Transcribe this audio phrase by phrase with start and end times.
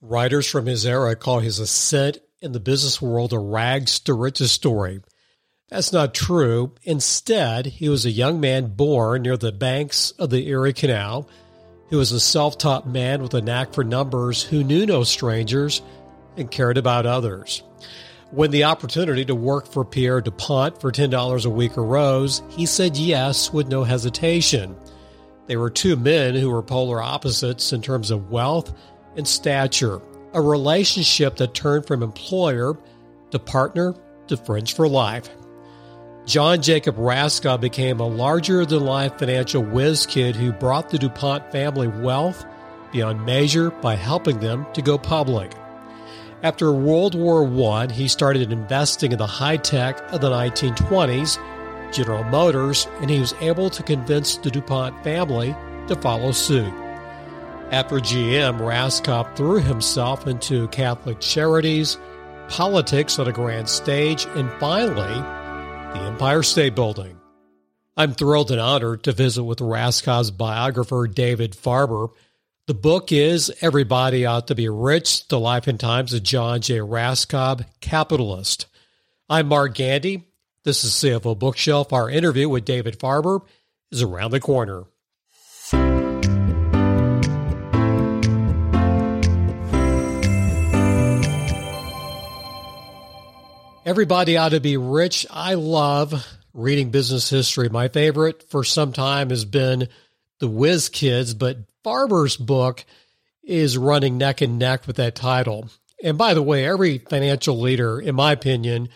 [0.00, 4.52] Writers from his era call his ascent in the business world a rags to riches
[4.52, 5.00] story.
[5.70, 6.74] That's not true.
[6.84, 11.28] Instead, he was a young man born near the banks of the Erie Canal.
[11.90, 15.82] He was a self taught man with a knack for numbers who knew no strangers
[16.36, 17.64] and cared about others.
[18.30, 22.96] When the opportunity to work for Pierre DuPont for $10 a week arose, he said
[22.96, 24.76] yes with no hesitation.
[25.48, 28.72] They were two men who were polar opposites in terms of wealth
[29.18, 30.00] and stature,
[30.32, 32.78] a relationship that turned from employer
[33.30, 33.94] to partner
[34.28, 35.28] to friends for life.
[36.24, 41.50] John Jacob Raskob became a larger than life financial whiz kid who brought the DuPont
[41.50, 42.46] family wealth
[42.92, 45.52] beyond measure by helping them to go public.
[46.42, 51.38] After World War I, he started investing in the high tech of the 1920s,
[51.92, 55.56] General Motors, and he was able to convince the DuPont family
[55.88, 56.72] to follow suit.
[57.70, 61.98] After GM, Raskob threw himself into Catholic charities,
[62.48, 65.20] politics on a grand stage, and finally,
[65.92, 67.20] the Empire State Building.
[67.94, 72.08] I'm thrilled and honored to visit with Raskob's biographer, David Farber.
[72.66, 76.78] The book is Everybody Ought to Be Rich The Life and Times of John J.
[76.78, 78.64] Raskob, Capitalist.
[79.28, 80.24] I'm Mark Gandy.
[80.64, 81.92] This is CFO Bookshelf.
[81.92, 83.42] Our interview with David Farber
[83.90, 84.84] is around the corner.
[93.88, 95.26] Everybody ought to be rich.
[95.30, 96.22] I love
[96.52, 97.70] reading business history.
[97.70, 99.88] My favorite for some time has been
[100.40, 102.84] The Whiz Kids, but Farber's book
[103.42, 105.70] is running neck and neck with that title.
[106.04, 108.90] And by the way, every financial leader, in my opinion,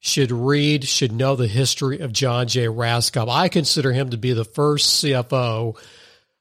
[0.00, 2.66] should read, should know the history of John J.
[2.66, 3.30] Raskob.
[3.30, 5.74] I consider him to be the first CFO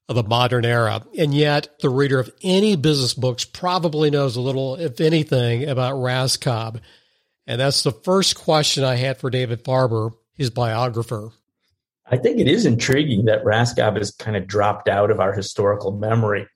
[0.09, 1.03] of the modern era.
[1.17, 5.93] And yet, the reader of any business books probably knows a little, if anything, about
[5.93, 6.81] Raskob.
[7.45, 11.31] And that's the first question I had for David Farber, his biographer.
[12.05, 15.91] I think it is intriguing that Raskob has kind of dropped out of our historical
[15.91, 16.47] memory,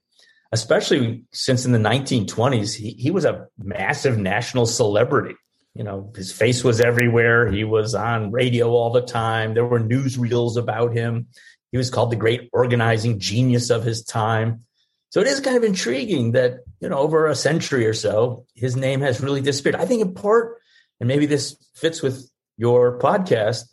[0.51, 5.35] especially since in the 1920s, he, he was a massive national celebrity.
[5.73, 7.51] You know, his face was everywhere.
[7.51, 9.53] He was on radio all the time.
[9.53, 11.27] There were newsreels about him.
[11.71, 14.63] He was called the great organizing genius of his time.
[15.09, 18.75] So it is kind of intriguing that, you know, over a century or so, his
[18.75, 19.75] name has really disappeared.
[19.75, 20.57] I think in part
[20.99, 23.63] and maybe this fits with your podcast,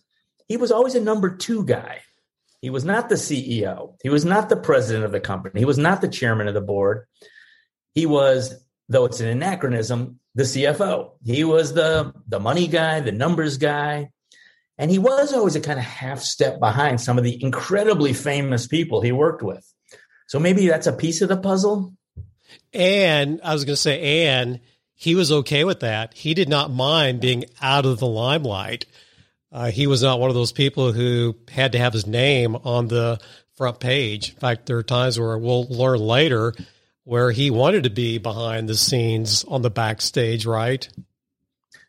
[0.46, 2.00] he was always a number two guy.
[2.60, 3.94] He was not the CEO.
[4.02, 5.60] He was not the president of the company.
[5.60, 7.06] He was not the chairman of the board.
[7.94, 8.54] He was,
[8.88, 11.10] though it's an anachronism, the CFO.
[11.24, 14.10] He was the, the money guy, the numbers guy.
[14.78, 18.66] And he was always a kind of half step behind some of the incredibly famous
[18.66, 19.64] people he worked with.
[20.26, 21.94] So maybe that's a piece of the puzzle.
[22.72, 24.60] And I was going to say, and
[24.94, 26.14] he was okay with that.
[26.14, 28.86] He did not mind being out of the limelight.
[29.52, 32.88] Uh, he was not one of those people who had to have his name on
[32.88, 33.20] the
[33.56, 34.30] front page.
[34.30, 36.54] In fact, there are times where we'll learn later
[37.04, 40.88] where he wanted to be behind the scenes on the backstage, right?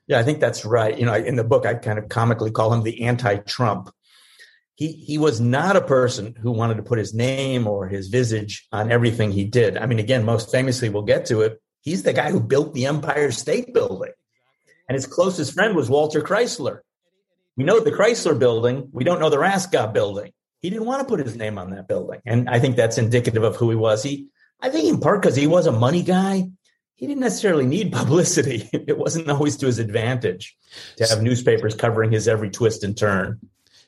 [0.08, 0.98] Yeah, I think that's right.
[0.98, 3.90] You know, in the book, I kind of comically call him the anti-Trump.
[4.76, 8.68] He he was not a person who wanted to put his name or his visage
[8.74, 9.78] on everything he did.
[9.78, 11.62] I mean, again, most famously, we'll get to it.
[11.86, 14.12] He's the guy who built the Empire State Building.
[14.90, 16.80] And his closest friend was Walter Chrysler.
[17.56, 18.90] We know the Chrysler building.
[18.92, 20.32] We don't know the Raskob building.
[20.62, 22.22] He didn't want to put his name on that building.
[22.26, 24.02] And I think that's indicative of who he was.
[24.02, 24.28] He,
[24.60, 26.50] I think in part because he was a money guy,
[26.96, 28.68] he didn't necessarily need publicity.
[28.74, 30.58] It wasn't always to his advantage
[30.98, 33.40] to have newspapers covering his every twist and turn.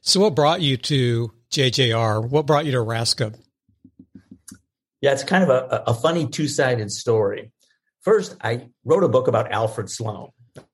[0.01, 2.29] So, what brought you to JJR?
[2.29, 3.35] What brought you to Raskob?
[5.01, 7.51] Yeah, it's kind of a, a funny two sided story.
[8.07, 10.29] First, I wrote a book about Alfred Sloan.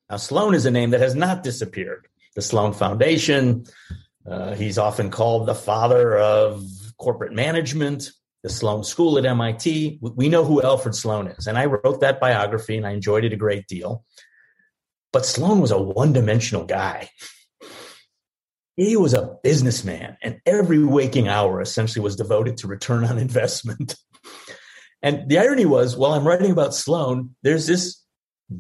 [0.08, 2.08] Now, Sloan is a name that has not disappeared.
[2.36, 3.64] The Sloan Foundation,
[4.24, 6.64] uh, he's often called the father of
[7.00, 8.12] corporate management,
[8.44, 9.98] the Sloan School at MIT.
[10.00, 11.48] We know who Alfred Sloan is.
[11.48, 14.06] And I wrote that biography and I enjoyed it a great deal.
[15.12, 17.10] But Sloan was a one dimensional guy.
[18.76, 23.96] He was a businessman, and every waking hour essentially was devoted to return on investment.
[25.04, 28.02] And the irony was, while I'm writing about Sloan, there's this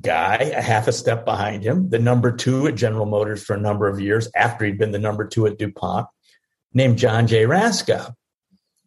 [0.01, 3.60] guy a half a step behind him, the number two at General Motors for a
[3.60, 6.07] number of years after he'd been the number two at DuPont,
[6.74, 7.45] named John J.
[7.45, 8.13] Raskob.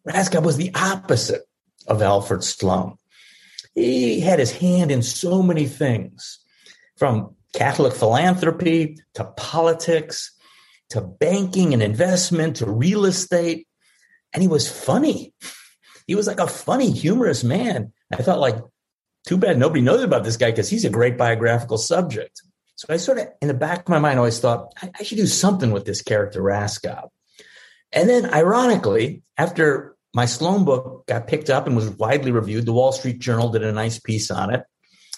[0.07, 1.41] Raskob was the opposite
[1.87, 2.97] of Alfred Sloan.
[3.73, 6.39] He had his hand in so many things,
[6.95, 10.31] from Catholic philanthropy to politics
[10.89, 13.67] to banking and investment to real estate.
[14.33, 15.33] And he was funny
[16.07, 17.91] he was like a funny, humorous man.
[18.11, 18.57] I felt like
[19.25, 22.41] too bad nobody knows about this guy because he's a great biographical subject.
[22.75, 25.17] So I sort of, in the back of my mind, always thought I, I should
[25.17, 27.09] do something with this character, Raskob.
[27.91, 32.73] And then, ironically, after my Sloan book got picked up and was widely reviewed, the
[32.73, 34.63] Wall Street Journal did a nice piece on it.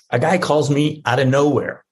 [0.09, 1.85] A guy calls me out of nowhere,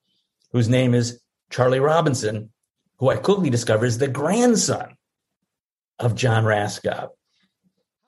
[0.51, 1.21] whose name is
[1.51, 2.51] Charlie Robinson,
[2.97, 4.95] who I quickly discover is the grandson
[5.99, 7.09] of John Raskob.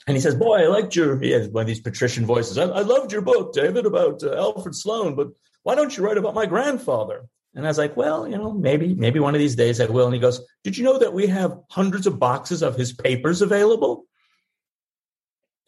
[0.10, 2.58] And he says, Boy, I liked your, he has one of these patrician voices.
[2.58, 5.28] I, I loved your book, David, about uh, Alfred Sloan, but
[5.62, 7.28] why don't you write about my grandfather?
[7.54, 10.06] And I was like, well, you know, maybe, maybe one of these days I will.
[10.06, 13.44] And he goes, did you know that we have hundreds of boxes of his papers
[13.44, 14.08] available?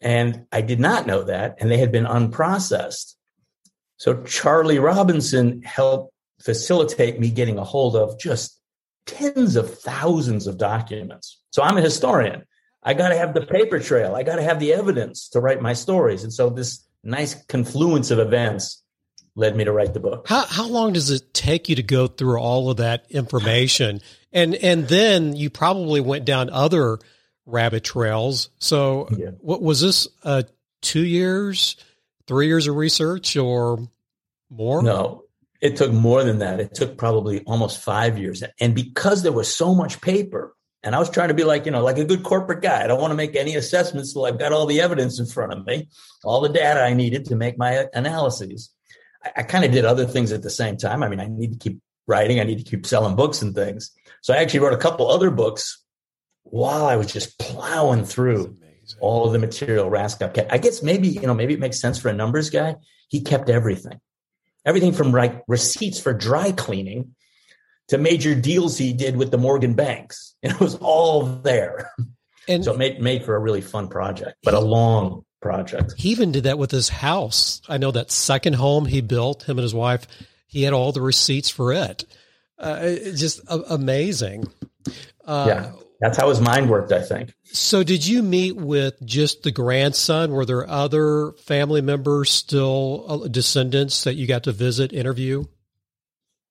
[0.00, 1.58] And I did not know that.
[1.60, 3.14] And they had been unprocessed.
[3.98, 8.60] So Charlie Robinson helped facilitate me getting a hold of just
[9.06, 11.40] tens of thousands of documents.
[11.52, 12.42] So I'm a historian.
[12.82, 14.14] I got to have the paper trail.
[14.14, 16.24] I got to have the evidence to write my stories.
[16.24, 18.82] And so this nice confluence of events
[19.34, 20.26] led me to write the book.
[20.28, 24.00] How how long does it take you to go through all of that information?
[24.32, 26.98] And and then you probably went down other
[27.46, 28.50] rabbit trails.
[28.58, 29.30] So yeah.
[29.40, 30.42] what was this uh
[30.82, 31.76] 2 years,
[32.26, 33.88] 3 years of research or
[34.50, 34.82] more?
[34.82, 35.24] No.
[35.60, 36.58] It took more than that.
[36.58, 38.42] It took probably almost 5 years.
[38.58, 41.72] And because there was so much paper, and I was trying to be like, you
[41.72, 42.82] know, like a good corporate guy.
[42.82, 45.52] I don't want to make any assessments till I've got all the evidence in front
[45.52, 45.88] of me,
[46.24, 48.70] all the data I needed to make my analyses.
[49.24, 51.02] I, I kind of did other things at the same time.
[51.02, 52.40] I mean, I need to keep writing.
[52.40, 53.92] I need to keep selling books and things.
[54.22, 55.84] So I actually wrote a couple other books
[56.42, 58.56] while I was just plowing through
[59.00, 60.52] all of the material Raskob kept.
[60.52, 62.76] I guess maybe, you know, maybe it makes sense for a numbers guy.
[63.08, 64.00] He kept everything,
[64.66, 67.14] everything from like receipts for dry cleaning
[67.92, 70.34] to major deals he did with the Morgan banks.
[70.42, 71.92] And It was all there.
[72.48, 75.94] And so it made, made for a really fun project, but a long project.
[75.96, 77.60] He even did that with his house.
[77.68, 80.06] I know that second home he built, him and his wife,
[80.46, 82.04] he had all the receipts for it.
[82.58, 84.46] Uh, just amazing.
[85.24, 87.34] Uh, yeah, that's how his mind worked, I think.
[87.44, 90.32] So, did you meet with just the grandson?
[90.32, 95.44] Were there other family members, still uh, descendants that you got to visit, interview?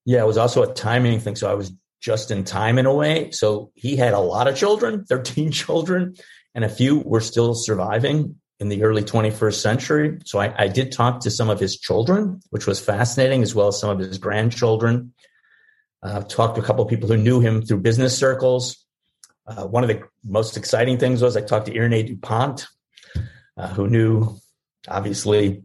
[0.05, 1.35] Yeah, it was also a timing thing.
[1.35, 3.31] So, I was just in time in a way.
[3.31, 6.15] So, he had a lot of children, 13 children,
[6.53, 10.19] and a few were still surviving in the early 21st century.
[10.23, 13.69] So I, I, did talk to some of his children, which was fascinating, as well
[13.69, 15.15] as some of his grandchildren.
[16.03, 18.85] Uh, talked to a couple of people who knew him through business circles.
[19.47, 22.67] Uh, one of the most exciting things was I talked to Irene Dupont,
[23.57, 24.37] uh, who knew
[24.87, 25.63] obviously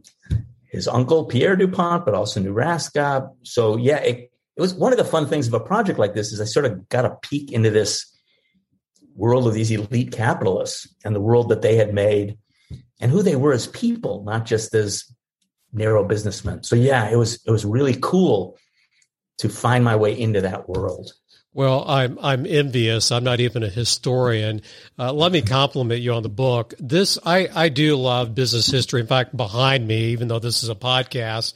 [0.63, 3.29] his uncle Pierre Dupont, but also knew Raskob.
[3.43, 4.26] So yeah, it,
[4.57, 6.65] it was one of the fun things of a project like this is I sort
[6.65, 8.11] of got a peek into this
[9.15, 12.37] world of these elite capitalists and the world that they had made
[12.99, 15.05] and who they were as people, not just as
[15.71, 16.63] narrow businessmen.
[16.63, 18.57] So yeah, it was it was really cool
[19.39, 21.11] to find my way into that world.
[21.53, 23.11] Well, I'm I'm envious.
[23.11, 24.61] I'm not even a historian.
[24.97, 26.73] Uh, let me compliment you on the book.
[26.79, 29.01] This I I do love business history.
[29.01, 31.53] In fact, behind me, even though this is a podcast,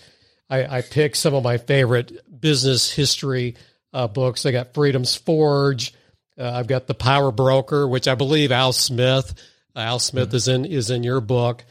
[0.51, 3.55] I, I picked some of my favorite business history
[3.93, 4.45] uh, books.
[4.45, 5.93] I got Freedom's Forge.
[6.37, 9.33] Uh, I've got The Power Broker, which I believe Al Smith
[9.75, 10.35] Al Smith mm-hmm.
[10.35, 11.63] is in is in your book.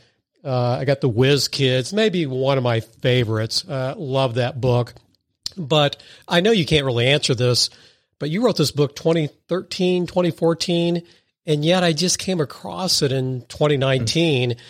[0.43, 3.69] Uh, I got the Whiz Kids, maybe one of my favorites.
[3.69, 4.95] Uh, love that book.
[5.57, 7.69] But I know you can't really answer this,
[8.19, 11.03] but you wrote this book 2013, 2014,
[11.45, 14.51] and yet I just came across it in 2019.
[14.51, 14.61] Mm-hmm.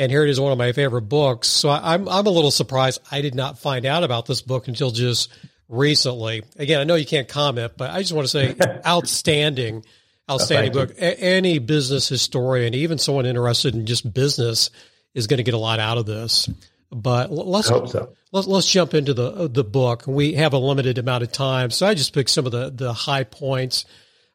[0.00, 1.46] And here it is, one of my favorite books.
[1.46, 4.66] So I, I'm I'm a little surprised I did not find out about this book
[4.66, 5.30] until just
[5.68, 6.42] recently.
[6.56, 9.84] Again, I know you can't comment, but I just want to say outstanding
[10.30, 10.92] outstanding book.
[10.92, 14.70] A- any business historian, even someone interested in just business,
[15.12, 16.48] is going to get a lot out of this.
[16.90, 18.14] But let's so.
[18.32, 20.04] let's let's jump into the the book.
[20.06, 22.94] We have a limited amount of time, so I just picked some of the the
[22.94, 23.84] high points.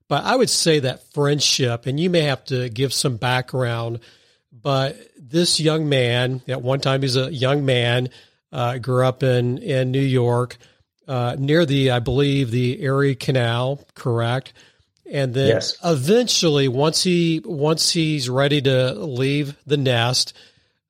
[0.08, 4.02] But I would say that friendship, and you may have to give some background.
[4.66, 8.10] But this young man, at one time he's a young man,
[8.52, 10.58] uh, grew up in in New York,
[11.08, 14.54] uh, near the I believe the Erie Canal, correct?
[15.08, 15.78] and then yes.
[15.84, 20.34] eventually once he once he's ready to leave the nest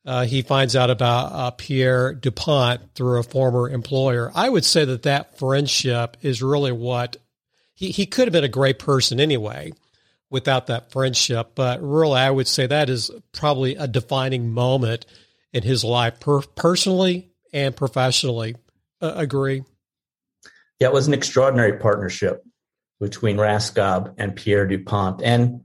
[0.06, 4.32] uh, he finds out about uh, Pierre Dupont through a former employer.
[4.36, 7.18] I would say that that friendship is really what
[7.74, 9.74] he, he could have been a great person anyway
[10.30, 11.52] without that friendship.
[11.56, 15.06] But really, I would say that is probably a defining moment
[15.54, 18.56] in his life, per- personally and professionally.
[19.02, 19.64] Uh, agree?
[20.80, 22.44] Yeah, it was an extraordinary partnership
[23.00, 25.22] between Raskob and Pierre Dupont.
[25.22, 25.62] And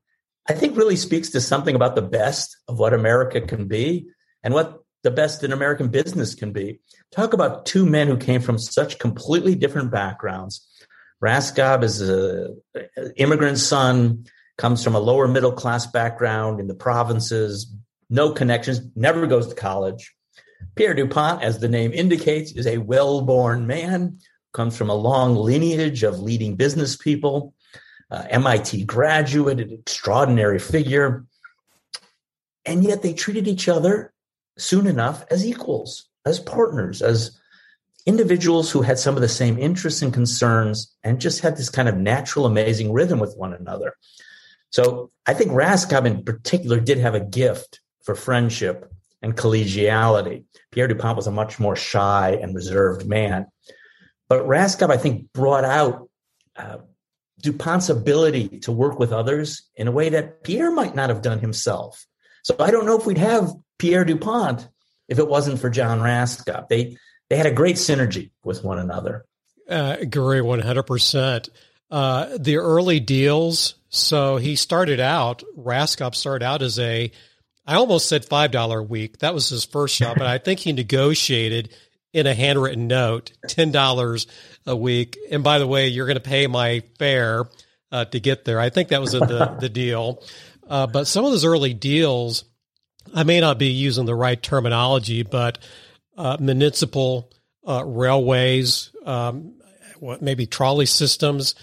[0.48, 4.08] I think really speaks to something about the best of what America can be
[4.42, 6.80] and what the best in American business can be.
[7.12, 10.66] Talk about two men who came from such completely different backgrounds.
[11.22, 12.60] Raskob is an
[13.16, 14.24] immigrant son,
[14.60, 17.74] comes from a lower middle class background in the provinces,
[18.10, 20.14] no connections, never goes to college.
[20.74, 24.18] Pierre DuPont, as the name indicates, is a well born man,
[24.52, 27.54] comes from a long lineage of leading business people,
[28.10, 31.24] uh, MIT graduate, an extraordinary figure.
[32.66, 34.12] And yet they treated each other
[34.58, 37.40] soon enough as equals, as partners, as
[38.04, 41.88] individuals who had some of the same interests and concerns and just had this kind
[41.88, 43.94] of natural, amazing rhythm with one another.
[44.70, 48.90] So I think Raskob in particular did have a gift for friendship
[49.22, 50.44] and collegiality.
[50.70, 53.46] Pierre Dupont was a much more shy and reserved man.
[54.28, 56.08] But Raskob, I think, brought out
[56.56, 56.78] uh,
[57.42, 61.40] DuPont's ability to work with others in a way that Pierre might not have done
[61.40, 62.06] himself.
[62.42, 64.68] So I don't know if we'd have Pierre DuPont
[65.08, 66.68] if it wasn't for John Raskob.
[66.68, 66.96] They
[67.28, 69.24] they had a great synergy with one another.
[69.68, 71.48] Uh, agree one hundred percent.
[71.90, 73.74] Uh, the early deals.
[73.88, 75.42] So he started out.
[75.58, 77.10] Raskob started out as a.
[77.66, 79.18] I almost said five dollar a week.
[79.18, 81.74] That was his first job, but I think he negotiated
[82.12, 84.26] in a handwritten note ten dollars
[84.66, 85.18] a week.
[85.30, 87.46] And by the way, you're going to pay my fare
[87.90, 88.60] uh, to get there.
[88.60, 90.22] I think that was the the deal.
[90.68, 92.44] Uh, but some of those early deals,
[93.12, 95.58] I may not be using the right terminology, but
[96.16, 97.32] uh, municipal
[97.66, 99.54] uh, railways, um,
[99.98, 101.56] what maybe trolley systems.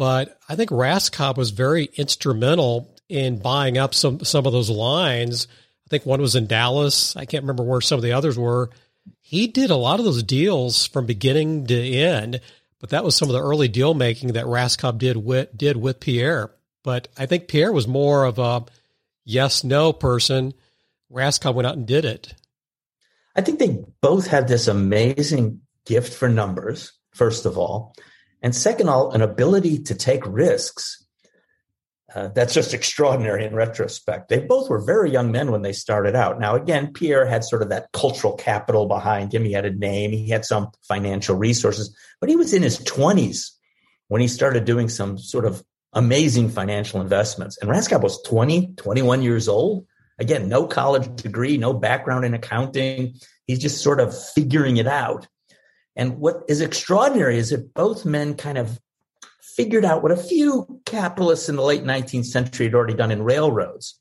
[0.00, 5.46] But I think Raskob was very instrumental in buying up some some of those lines.
[5.86, 7.14] I think one was in Dallas.
[7.16, 8.70] I can't remember where some of the others were.
[9.20, 12.40] He did a lot of those deals from beginning to end.
[12.78, 16.00] But that was some of the early deal making that Raskob did with did with
[16.00, 16.50] Pierre.
[16.82, 18.64] But I think Pierre was more of a
[19.26, 20.54] yes no person.
[21.12, 22.32] Raskob went out and did it.
[23.36, 27.94] I think they both had this amazing gift for numbers, first of all.
[28.42, 31.04] And second all, an ability to take risks.
[32.12, 34.28] Uh, that's just extraordinary in retrospect.
[34.28, 36.40] They both were very young men when they started out.
[36.40, 39.44] Now, again, Pierre had sort of that cultural capital behind him.
[39.44, 43.50] He had a name, he had some financial resources, but he was in his 20s
[44.08, 47.58] when he started doing some sort of amazing financial investments.
[47.58, 49.86] And Raskob was 20, 21 years old.
[50.18, 53.14] Again, no college degree, no background in accounting.
[53.46, 55.28] He's just sort of figuring it out.
[56.00, 58.80] And what is extraordinary is that both men kind of
[59.42, 63.22] figured out what a few capitalists in the late 19th century had already done in
[63.22, 63.98] railroads,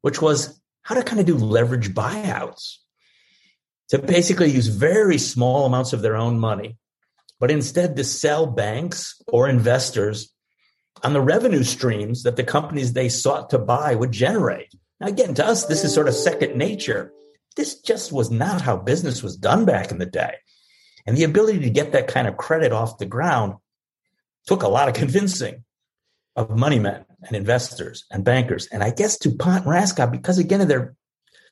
[0.00, 2.78] which was how to kind of do leverage buyouts.
[3.90, 6.78] To basically use very small amounts of their own money,
[7.38, 10.34] but instead to sell banks or investors
[11.04, 14.74] on the revenue streams that the companies they sought to buy would generate.
[14.98, 17.12] Now, again, to us, this is sort of second nature.
[17.54, 20.34] This just was not how business was done back in the day.
[21.06, 23.54] And the ability to get that kind of credit off the ground
[24.46, 25.64] took a lot of convincing
[26.36, 28.66] of money men and investors and bankers.
[28.66, 30.94] And I guess DuPont and Raskob, because again of their,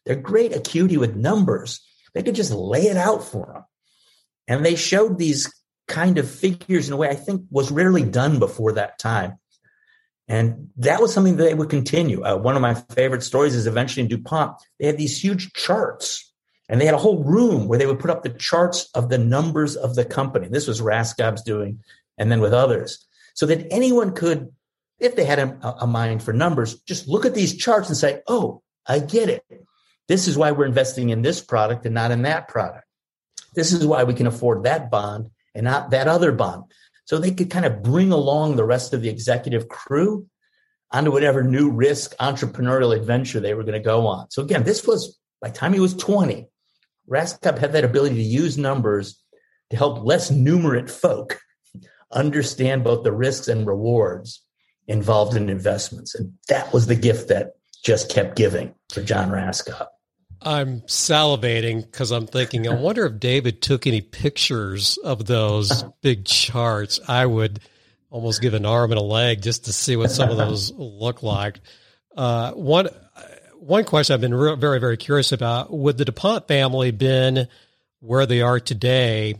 [0.07, 1.81] their great acuity with numbers,
[2.15, 3.65] they could just lay it out for them.
[4.47, 5.53] And they showed these
[5.89, 9.39] kind of figures in a way I think was rarely done before that time.
[10.29, 12.23] And that was something that they would continue.
[12.23, 16.28] Uh, one of my favorite stories is eventually in DuPont, they had these huge charts
[16.69, 19.19] and they had a whole room where they would put up the charts of the
[19.19, 20.49] numbers of the company.
[20.49, 21.81] This was Raskob's doing,
[22.17, 24.53] and then with others, so that anyone could,
[24.99, 28.21] if they had a, a mind for numbers, just look at these charts and say,
[28.27, 29.45] oh, I get it.
[30.09, 32.85] This is why we're investing in this product and not in that product.
[33.55, 36.65] This is why we can afford that bond and not that other bond
[37.09, 40.27] so they could kind of bring along the rest of the executive crew
[40.91, 44.31] onto whatever new risk entrepreneurial adventure they were going to go on.
[44.31, 46.47] So again, this was by the time he was 20,
[47.09, 49.23] Raskob had that ability to use numbers
[49.71, 51.41] to help less numerate folk
[52.13, 54.43] understand both the risks and rewards
[54.87, 56.15] involved in investments.
[56.15, 57.53] And that was the gift that
[57.85, 59.87] just kept giving for John Raskob.
[60.41, 66.25] I'm salivating because I'm thinking, I wonder if David took any pictures of those big
[66.25, 67.01] charts.
[67.09, 67.61] I would
[68.11, 71.23] almost give an arm and a leg just to see what some of those look
[71.23, 71.61] like.
[72.17, 72.89] Uh, one
[73.69, 77.49] one question I've been re- very very curious about: Would the Dupont family been
[78.01, 79.37] where they are today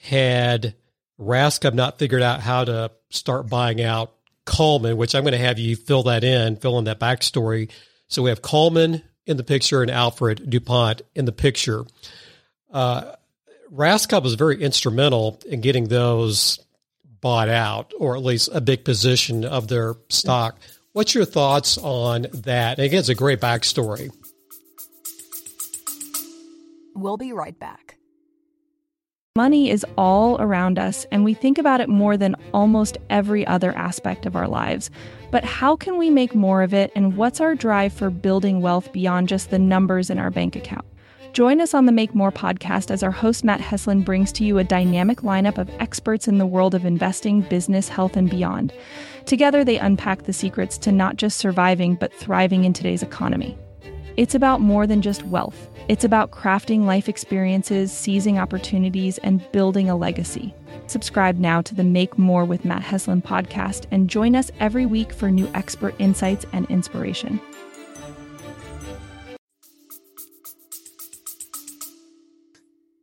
[0.00, 0.74] had
[1.20, 4.12] Raskob not figured out how to start buying out
[4.44, 4.96] Coleman?
[4.96, 7.70] Which I'm going to have you fill that in, fill in that backstory.
[8.08, 11.84] So we have Coleman, in the picture and Alfred DuPont in the picture.
[12.72, 13.12] Uh,
[13.70, 16.58] was very instrumental in getting those
[17.20, 20.58] bought out, or at least a big position of their stock.
[20.98, 22.78] What's your thoughts on that?
[22.78, 24.10] And again, it's a great backstory.
[26.96, 27.98] We'll be right back.
[29.36, 33.70] Money is all around us, and we think about it more than almost every other
[33.76, 34.90] aspect of our lives.
[35.30, 38.92] But how can we make more of it, and what's our drive for building wealth
[38.92, 40.84] beyond just the numbers in our bank account?
[41.32, 44.58] Join us on the Make More podcast as our host Matt Heslin brings to you
[44.58, 48.72] a dynamic lineup of experts in the world of investing, business, health, and beyond.
[49.28, 53.58] Together, they unpack the secrets to not just surviving, but thriving in today's economy.
[54.16, 55.68] It's about more than just wealth.
[55.86, 60.54] It's about crafting life experiences, seizing opportunities, and building a legacy.
[60.86, 65.12] Subscribe now to the Make More with Matt Heslin podcast and join us every week
[65.12, 67.38] for new expert insights and inspiration.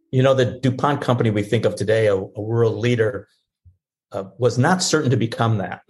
[0.09, 3.27] You know, the DuPont company we think of today, a, a world leader,
[4.15, 5.81] uh, was not certain to become that.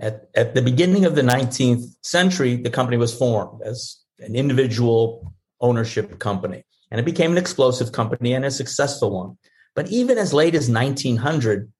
[0.00, 5.34] At, at the beginning of the 19th century, the company was formed as an individual
[5.60, 6.62] ownership company.
[6.90, 9.36] And it became an explosive company and a successful one.
[9.74, 11.72] But even as late as 1900,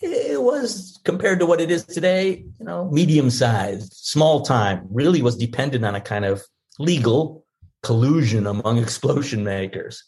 [0.00, 5.22] it was compared to what it is today, you know, medium sized, small time, really
[5.22, 6.42] was dependent on a kind of
[6.78, 7.44] legal
[7.82, 10.02] collusion among explosion makers.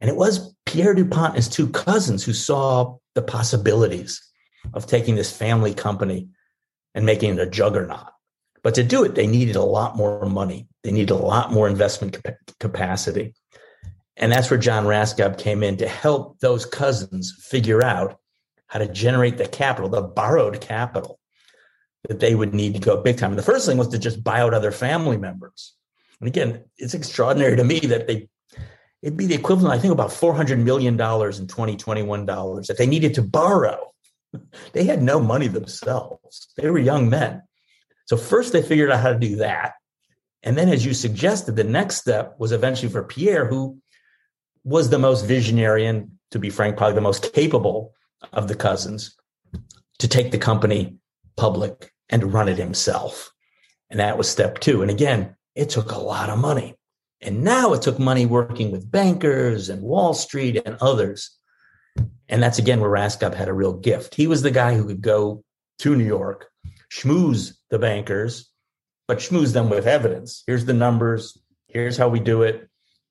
[0.00, 4.20] And it was Pierre DuPont and his two cousins who saw the possibilities
[4.74, 6.28] of taking this family company
[6.94, 8.06] and making it a juggernaut.
[8.62, 10.68] But to do it, they needed a lot more money.
[10.84, 12.16] They needed a lot more investment
[12.60, 13.34] capacity.
[14.16, 18.18] And that's where John Raskob came in to help those cousins figure out
[18.68, 21.18] how to generate the capital, the borrowed capital
[22.08, 23.30] that they would need to go big time.
[23.30, 25.74] And the first thing was to just buy out other family members.
[26.20, 28.28] And again, it's extraordinary to me that they
[29.02, 33.14] it'd be the equivalent, I think, about $400 million in 2021 dollars that they needed
[33.14, 33.88] to borrow.
[34.72, 36.48] They had no money themselves.
[36.56, 37.42] They were young men.
[38.06, 39.74] So first they figured out how to do that.
[40.42, 43.78] And then, as you suggested, the next step was eventually for Pierre, who
[44.64, 47.92] was the most visionary and, to be frank, probably the most capable
[48.32, 49.14] of the cousins,
[49.98, 50.96] to take the company
[51.36, 53.32] public and run it himself.
[53.90, 54.80] And that was step two.
[54.80, 56.74] And again, it took a lot of money.
[57.22, 61.30] And now it took money working with bankers and Wall Street and others.
[62.28, 64.14] And that's again where Raskob had a real gift.
[64.14, 65.44] He was the guy who could go
[65.78, 66.48] to New York,
[66.92, 68.50] schmooze the bankers,
[69.06, 70.42] but schmooze them with evidence.
[70.46, 71.38] Here's the numbers.
[71.68, 72.68] Here's how we do it.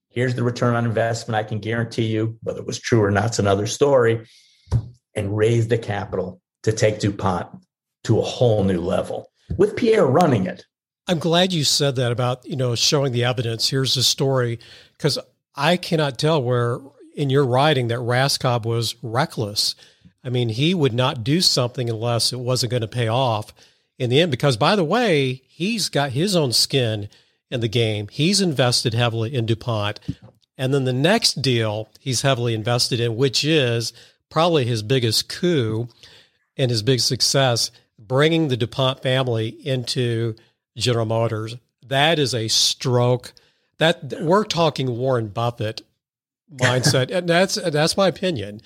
[0.10, 1.38] Here's the return on investment.
[1.38, 4.28] I can guarantee you, whether it was true or not, it's another story.
[5.16, 7.48] And raise the capital to take DuPont
[8.06, 10.66] to a whole new level with Pierre running it.
[11.08, 13.70] I'm glad you said that about, you know, showing the evidence.
[13.70, 14.60] Here's the story.
[14.98, 15.18] Because
[15.56, 16.80] I cannot tell where
[17.16, 19.76] in your writing that Raskob was reckless.
[20.24, 23.54] I mean, he would not do something unless it wasn't going to pay off
[23.98, 24.32] in the end.
[24.32, 27.10] Because, by the way, he's got his own skin
[27.50, 28.08] in the game.
[28.10, 30.00] He's invested heavily in DuPont.
[30.58, 33.94] And then the next deal he's heavily invested in, which is
[34.30, 35.90] probably his biggest coup
[36.56, 40.36] and his big success, bringing the DuPont family into
[40.78, 41.56] General Motors.
[41.88, 43.34] That is a stroke.
[43.78, 45.82] That we're talking Warren Buffett
[46.54, 48.62] mindset, and that's that's my opinion.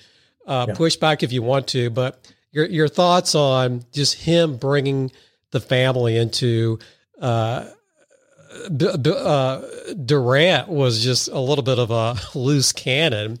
[0.46, 0.74] Uh, yeah.
[0.74, 5.10] Push back if you want to, but your your thoughts on just him bringing
[5.50, 6.78] the family into
[7.20, 7.66] uh,
[8.70, 9.62] uh,
[10.04, 13.38] Durant was just a little bit of a loose cannon,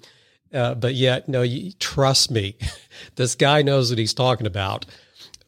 [0.52, 2.56] uh, but yet no, you, trust me,
[3.16, 4.86] this guy knows what he's talking about.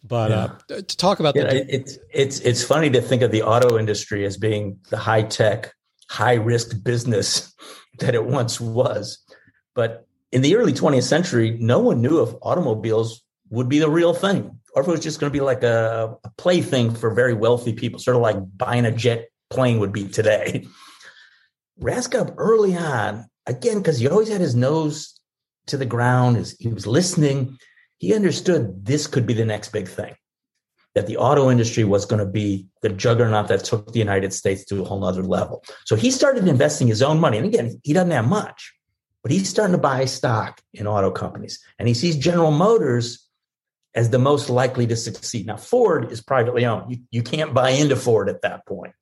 [0.05, 3.43] But uh, to talk about yeah, the, it's it's it's funny to think of the
[3.43, 5.73] auto industry as being the high tech,
[6.09, 7.53] high risk business
[7.99, 9.19] that it once was,
[9.75, 14.13] but in the early 20th century, no one knew if automobiles would be the real
[14.13, 17.35] thing or if it was just going to be like a, a plaything for very
[17.35, 20.67] wealthy people, sort of like buying a jet plane would be today.
[21.81, 25.19] Raskob early on, again, because he always had his nose
[25.67, 27.59] to the ground, he was listening,
[27.99, 30.15] he understood this could be the next big thing.
[30.95, 34.65] That the auto industry was going to be the juggernaut that took the United States
[34.67, 35.63] to a whole nother level.
[35.85, 37.39] So he started investing his own money.
[37.39, 38.75] And again, he doesn't have much,
[39.23, 41.61] but he's starting to buy stock in auto companies.
[41.79, 43.29] And he sees General Motors
[43.95, 45.47] as the most likely to succeed.
[45.47, 46.91] Now, Ford is privately owned.
[46.91, 48.93] You, you can't buy into Ford at that point.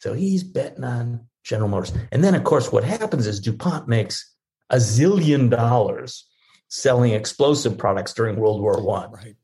[0.00, 1.92] So he's betting on General Motors.
[2.12, 4.34] And then, of course, what happens is DuPont makes
[4.70, 6.26] a zillion dollars
[6.68, 9.12] selling explosive products during World War One.
[9.12, 9.36] Right.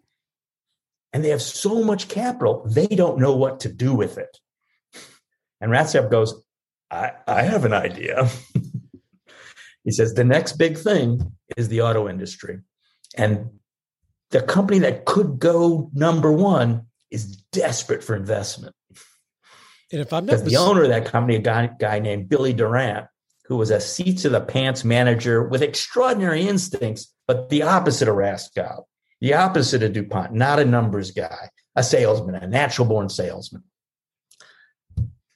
[1.13, 4.39] And they have so much capital, they don't know what to do with it.
[5.61, 6.43] And Raskob goes,
[6.91, 8.29] I, I have an idea.
[9.85, 12.61] he says, the next big thing is the auto industry.
[13.17, 13.51] And
[14.31, 18.75] the company that could go number one is desperate for investment.
[19.93, 23.07] And if I'm not the owner of that company, a guy, guy named Billy Durant,
[23.51, 28.15] who was a seats of the pants manager with extraordinary instincts, but the opposite of
[28.15, 28.85] Raskob,
[29.21, 33.65] the opposite of DuPont, not a numbers guy, a salesman, a natural born salesman.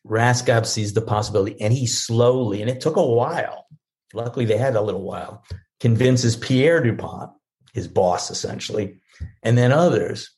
[0.07, 3.67] Raskob sees the possibility and he slowly, and it took a while,
[4.13, 5.45] luckily they had a little while,
[5.81, 7.33] convinces Pierre DuPont,
[7.73, 9.01] his boss essentially,
[9.43, 10.31] and then others,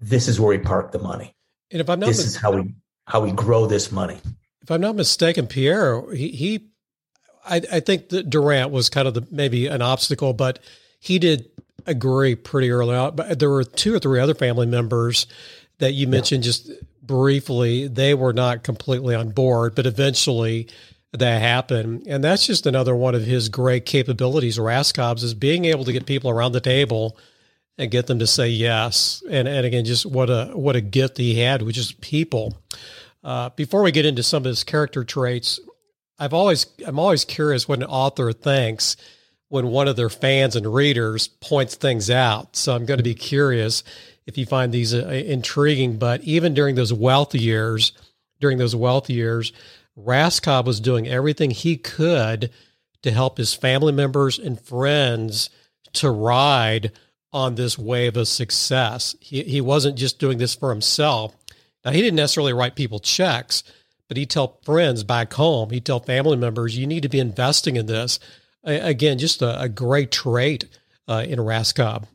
[0.00, 1.34] this is where we park the money.
[1.70, 2.74] And if I'm not this mis- is how we
[3.06, 4.20] how we grow this money.
[4.60, 6.69] If I'm not mistaken, Pierre, he, he
[7.50, 10.60] I, I think that Durant was kind of the maybe an obstacle, but
[11.00, 11.50] he did
[11.86, 13.16] agree pretty early on.
[13.16, 15.26] But there were two or three other family members
[15.78, 16.50] that you mentioned yeah.
[16.50, 16.70] just
[17.02, 17.88] briefly.
[17.88, 20.68] They were not completely on board, but eventually
[21.12, 22.06] that happened.
[22.06, 26.06] And that's just another one of his great capabilities, Raskob's, is being able to get
[26.06, 27.16] people around the table
[27.78, 29.22] and get them to say yes.
[29.28, 32.56] And and again, just what a what a gift he had, which is people.
[33.22, 35.60] Uh, before we get into some of his character traits,
[36.20, 38.96] I've always I'm always curious what an author thinks
[39.48, 42.54] when one of their fans and readers points things out.
[42.54, 43.82] So I'm going to be curious
[44.26, 45.96] if you find these uh, intriguing.
[45.96, 47.92] But even during those wealth years,
[48.38, 49.52] during those wealth years,
[49.98, 52.50] Raskob was doing everything he could
[53.02, 55.50] to help his family members and friends
[55.94, 56.92] to ride
[57.32, 59.16] on this wave of success.
[59.20, 61.34] He, he wasn't just doing this for himself.
[61.84, 63.64] Now, he didn't necessarily write people checks,
[64.10, 67.76] but he'd tell friends back home, he'd tell family members, you need to be investing
[67.76, 68.18] in this.
[68.64, 70.64] Again, just a, a great trait
[71.06, 72.08] uh, in Raskob.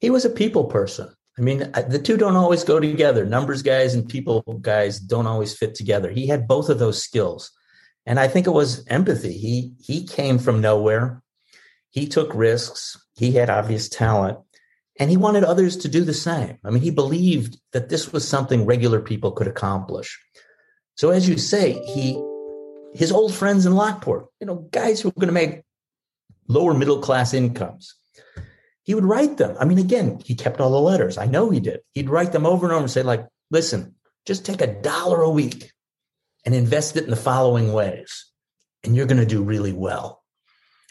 [0.00, 1.14] He was a people person.
[1.38, 3.24] I mean, the two don't always go together.
[3.24, 6.10] Numbers guys and people guys don't always fit together.
[6.10, 7.52] He had both of those skills.
[8.04, 9.32] And I think it was empathy.
[9.32, 11.22] He he came from nowhere.
[11.90, 14.38] He took risks he had obvious talent
[14.98, 16.58] and he wanted others to do the same.
[16.64, 20.18] I mean, he believed that this was something regular people could accomplish.
[20.94, 22.20] So, as you say, he
[22.94, 25.62] his old friends in Lockport, you know, guys who were going to make
[26.48, 27.94] lower middle class incomes,
[28.84, 29.56] he would write them.
[29.58, 31.16] I mean, again, he kept all the letters.
[31.16, 31.80] I know he did.
[31.92, 33.94] He'd write them over and over and say, like, listen,
[34.26, 35.72] just take a dollar a week
[36.44, 38.26] and invest it in the following ways,
[38.84, 40.22] and you're going to do really well.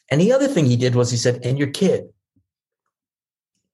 [0.09, 2.05] And the other thing he did was he said, and your kid,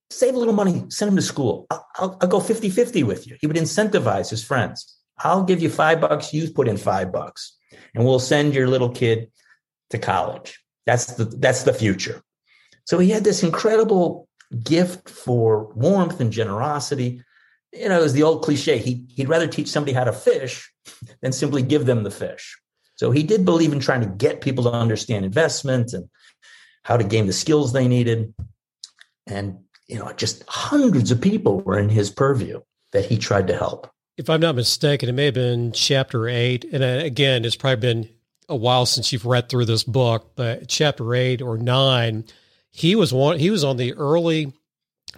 [0.10, 1.68] save a little money, send him to school.
[1.70, 3.38] I'll, I'll, I'll go 50 50 with you.
[3.40, 4.97] He would incentivize his friends.
[5.20, 7.58] I'll give you five bucks, you put in five bucks,
[7.96, 9.32] and we'll send your little kid
[9.90, 10.60] to college.
[10.86, 12.22] That's the, that's the future.
[12.86, 14.28] So he had this incredible
[14.64, 17.24] gift for warmth and generosity.
[17.74, 18.78] You know, it was the old cliche.
[18.78, 20.72] He, he'd rather teach somebody how to fish
[21.22, 22.58] than simply give them the fish.
[22.96, 26.10] So he did believe in trying to get people to understand investment and
[26.84, 28.34] how to gain the skills they needed.
[29.28, 32.62] And, you know, just hundreds of people were in his purview
[32.94, 33.92] that he tried to help.
[34.18, 36.66] If I'm not mistaken, it may have been chapter eight.
[36.66, 38.10] And uh, again, it's probably been
[38.50, 42.26] a while since you've read through this book, but chapter eight or nine,
[42.72, 44.54] he was one, he was on the early,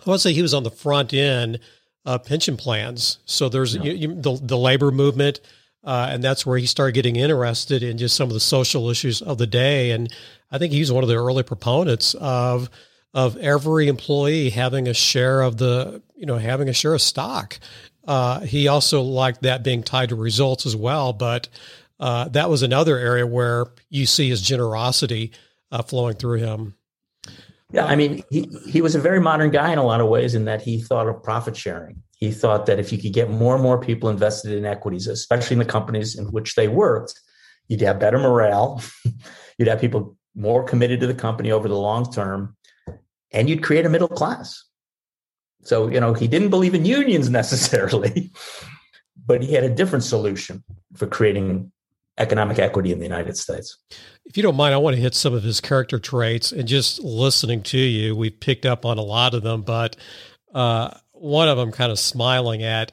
[0.05, 1.59] I would say he was on the front end
[2.05, 3.19] of pension plans.
[3.25, 3.83] So there's yeah.
[3.83, 5.39] you, you, the, the labor movement,
[5.83, 9.21] uh, and that's where he started getting interested in just some of the social issues
[9.21, 9.91] of the day.
[9.91, 10.11] And
[10.51, 12.69] I think he's one of the early proponents of
[13.11, 17.59] of every employee having a share of the you know having a share of stock.
[18.05, 21.47] Uh, he also liked that being tied to results as well, but
[21.99, 25.31] uh, that was another area where you see his generosity
[25.71, 26.75] uh, flowing through him.
[27.71, 30.33] Yeah, I mean, he, he was a very modern guy in a lot of ways
[30.33, 32.01] in that he thought of profit sharing.
[32.15, 35.53] He thought that if you could get more and more people invested in equities, especially
[35.55, 37.19] in the companies in which they worked,
[37.67, 38.81] you'd have better morale.
[39.57, 42.55] you'd have people more committed to the company over the long term,
[43.31, 44.63] and you'd create a middle class.
[45.63, 48.31] So, you know, he didn't believe in unions necessarily,
[49.25, 50.63] but he had a different solution
[50.95, 51.71] for creating
[52.17, 53.77] economic equity in the United States.
[54.25, 56.99] If you don't mind, I want to hit some of his character traits and just
[57.01, 59.95] listening to you, we've picked up on a lot of them, but
[60.53, 62.91] uh, one of them kind of smiling at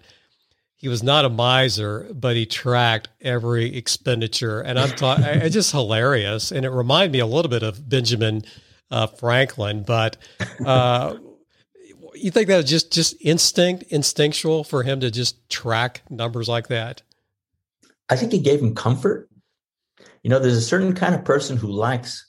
[0.77, 5.25] he was not a miser, but he tracked every expenditure, and I'm talking.
[5.25, 8.45] it's just hilarious, and it reminded me a little bit of Benjamin
[8.91, 9.85] uh, Franklin.
[9.85, 10.19] But
[10.65, 11.17] uh,
[12.17, 16.69] you think that was just just instinct, instinctual for him to just track numbers like
[16.69, 17.03] that?
[18.09, 19.29] I think it gave him comfort.
[20.23, 22.29] You know, there's a certain kind of person who likes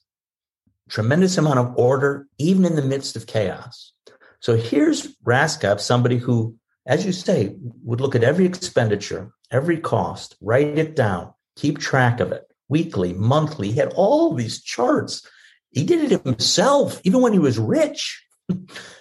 [0.89, 3.91] tremendous amount of order, even in the midst of chaos.
[4.39, 10.37] So here's Raskob, somebody who as you say, would look at every expenditure, every cost,
[10.41, 13.71] write it down, keep track of it weekly, monthly.
[13.71, 15.27] He had all these charts.
[15.71, 18.23] He did it himself, even when he was rich.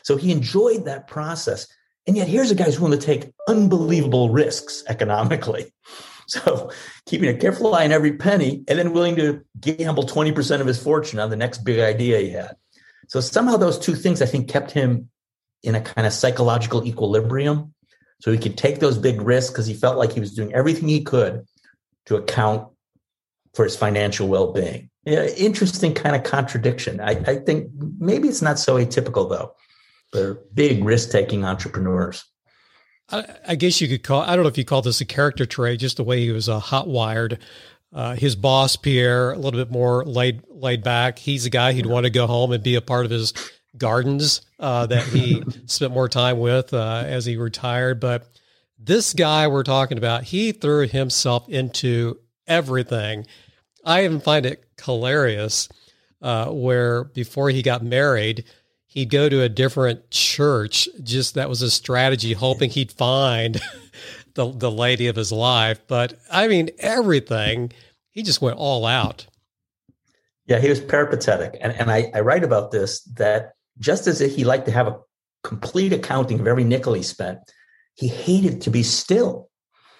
[0.02, 1.66] So he enjoyed that process.
[2.06, 5.72] And yet, here's a guy who's willing to take unbelievable risks economically.
[6.28, 6.72] So
[7.06, 10.82] keeping a careful eye on every penny and then willing to gamble 20% of his
[10.82, 12.56] fortune on the next big idea he had.
[13.06, 15.08] So somehow those two things I think kept him
[15.62, 17.74] in a kind of psychological equilibrium.
[18.20, 20.88] So he could take those big risks because he felt like he was doing everything
[20.88, 21.46] he could
[22.06, 22.72] to account
[23.54, 24.90] for his financial well-being.
[25.06, 27.00] Yeah, interesting kind of contradiction.
[27.00, 29.54] I, I think maybe it's not so atypical though.
[30.12, 32.24] They're big risk-taking entrepreneurs.
[33.10, 34.22] I, I, guess you could call.
[34.22, 36.48] I don't know if you call this a character trait, just the way he was
[36.48, 37.38] uh, hot wired.
[37.92, 41.20] Uh, his boss Pierre, a little bit more laid laid back.
[41.20, 43.32] He's a guy who'd want to go home and be a part of his
[43.78, 48.00] gardens uh, that he spent more time with uh, as he retired.
[48.00, 48.26] But
[48.78, 53.26] this guy we're talking about, he threw himself into everything.
[53.86, 55.68] I even find it hilarious
[56.20, 58.44] uh, where before he got married,
[58.86, 60.88] he'd go to a different church.
[61.02, 63.60] Just that was a strategy, hoping he'd find
[64.34, 65.80] the the lady of his life.
[65.86, 67.72] But I mean, everything
[68.10, 69.26] he just went all out.
[70.46, 74.44] Yeah, he was peripatetic, and and I, I write about this that just as he
[74.44, 74.98] liked to have a
[75.44, 77.38] complete accounting of every nickel he spent,
[77.94, 79.48] he hated to be still.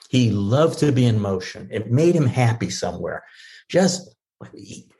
[0.08, 1.68] He loved to be in motion.
[1.70, 3.24] It made him happy somewhere.
[3.68, 4.14] Just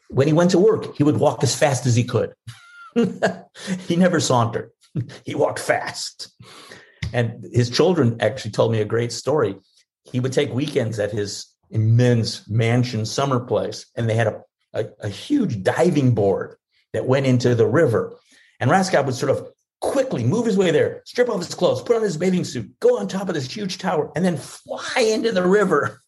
[0.09, 2.33] when he went to work, he would walk as fast as he could.
[3.87, 4.71] he never sauntered.
[5.25, 6.33] he walked fast.
[7.13, 9.57] And his children actually told me a great story.
[10.05, 14.87] He would take weekends at his immense mansion summer place, and they had a, a,
[15.01, 16.57] a huge diving board
[16.93, 18.17] that went into the river.
[18.61, 19.49] And Raskob would sort of
[19.81, 22.99] quickly move his way there, strip off his clothes, put on his bathing suit, go
[22.99, 26.01] on top of this huge tower, and then fly into the river.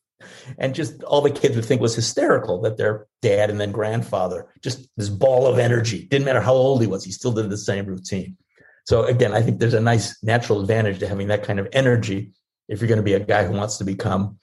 [0.57, 4.47] And just all the kids would think was hysterical that their dad and then grandfather,
[4.63, 7.59] just this ball of energy, didn't matter how old he was, he still did the
[7.59, 8.37] same routine.
[8.85, 12.33] So again, I think there's a nice natural advantage to having that kind of energy
[12.69, 14.39] if you're going to be a guy who wants to become,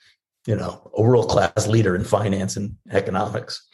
[0.46, 3.66] you know, a world class leader in finance and economics.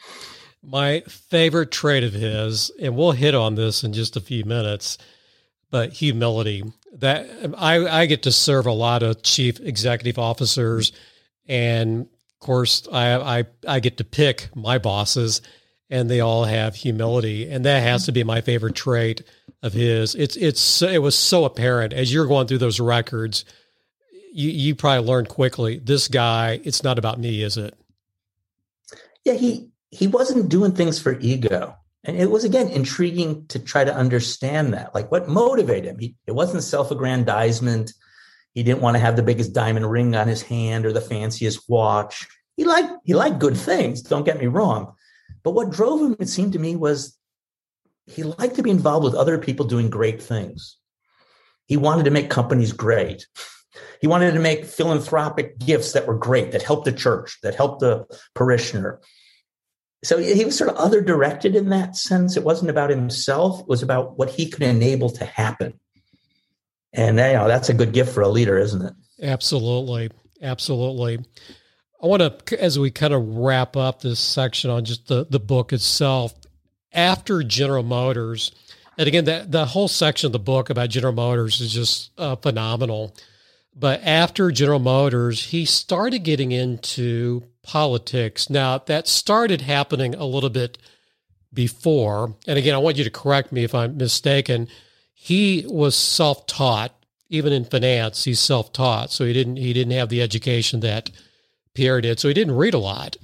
[0.63, 4.97] My favorite trait of his, and we'll hit on this in just a few minutes,
[5.69, 6.63] but humility.
[6.93, 10.91] That I, I get to serve a lot of chief executive officers,
[11.47, 12.07] and
[12.43, 15.41] course, I, I I get to pick my bosses,
[15.89, 19.23] and they all have humility, and that has to be my favorite trait
[19.63, 20.13] of his.
[20.13, 23.45] It's it's it was so apparent as you're going through those records.
[24.31, 25.79] You you probably learned quickly.
[25.79, 27.73] This guy, it's not about me, is it?
[29.23, 31.75] Yeah, he he wasn't doing things for ego.
[32.03, 34.93] And it was again intriguing to try to understand that.
[34.93, 35.99] Like what motivated him?
[35.99, 37.93] He, it wasn't self-aggrandizement.
[38.53, 41.67] He didn't want to have the biggest diamond ring on his hand or the fanciest
[41.67, 42.27] watch.
[42.55, 44.93] He liked he liked good things, don't get me wrong.
[45.43, 47.17] But what drove him, it seemed to me, was
[48.05, 50.77] he liked to be involved with other people doing great things.
[51.65, 53.27] He wanted to make companies great.
[54.01, 57.79] He wanted to make philanthropic gifts that were great, that helped the church, that helped
[57.79, 58.99] the parishioner
[60.03, 62.35] so he was sort of other directed in that sense.
[62.35, 65.79] It wasn't about himself, it was about what he could enable to happen.
[66.93, 68.93] And you know, that's a good gift for a leader, isn't it?
[69.21, 70.11] Absolutely.
[70.41, 71.19] Absolutely.
[72.01, 75.39] I want to, as we kind of wrap up this section on just the, the
[75.39, 76.33] book itself,
[76.91, 78.51] after General Motors,
[78.97, 82.35] and again, the, the whole section of the book about General Motors is just uh,
[82.35, 83.15] phenomenal.
[83.75, 88.49] But after General Motors, he started getting into politics.
[88.49, 90.77] Now, that started happening a little bit
[91.51, 92.35] before.
[92.45, 94.67] And again, I want you to correct me if I'm mistaken.
[95.13, 96.93] He was self-taught,
[97.29, 99.11] even in finance, he's self-taught.
[99.11, 101.09] So he didn't he didn't have the education that
[101.73, 102.19] Pierre did.
[102.19, 103.17] So he didn't read a lot.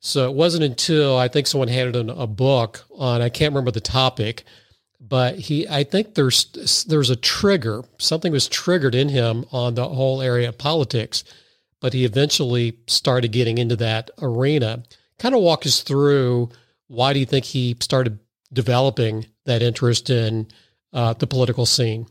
[0.00, 3.70] So it wasn't until I think someone handed him a book on I can't remember
[3.70, 4.44] the topic,
[5.00, 7.84] but he I think there's there's a trigger.
[7.98, 11.24] Something was triggered in him on the whole area of politics
[11.84, 14.82] but he eventually started getting into that arena.
[15.18, 16.48] Kind of walk us through
[16.86, 18.18] why do you think he started
[18.54, 20.46] developing that interest in
[20.94, 22.06] uh, the political scene?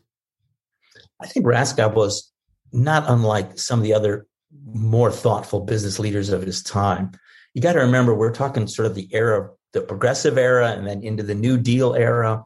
[1.19, 2.31] I think Raskob was
[2.71, 4.27] not unlike some of the other
[4.65, 7.11] more thoughtful business leaders of his time.
[7.53, 11.03] You got to remember, we're talking sort of the era, the progressive era, and then
[11.03, 12.43] into the New Deal era.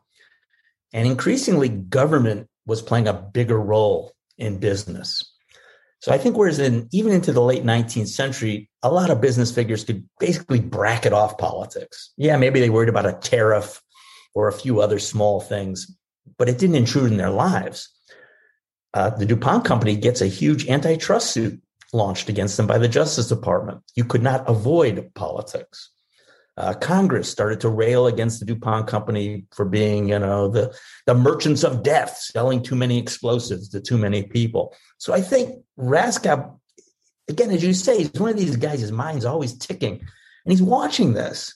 [0.93, 5.23] And increasingly, government was playing a bigger role in business.
[5.99, 9.53] So I think whereas in even into the late 19th century, a lot of business
[9.53, 12.13] figures could basically bracket off politics.
[12.17, 13.81] Yeah, maybe they worried about a tariff
[14.35, 15.96] or a few other small things,
[16.37, 17.89] but it didn't intrude in their lives.
[18.93, 21.61] Uh, the DuPont company gets a huge antitrust suit
[21.93, 23.81] launched against them by the Justice Department.
[23.95, 25.91] You could not avoid politics
[26.57, 31.13] uh, Congress started to rail against the DuPont company for being, you know, the, the
[31.13, 34.75] merchants of death, selling too many explosives to too many people.
[34.97, 36.57] So I think Raskob,
[37.29, 39.99] again, as you say, he's one of these guys, his mind's always ticking.
[39.99, 41.53] And he's watching this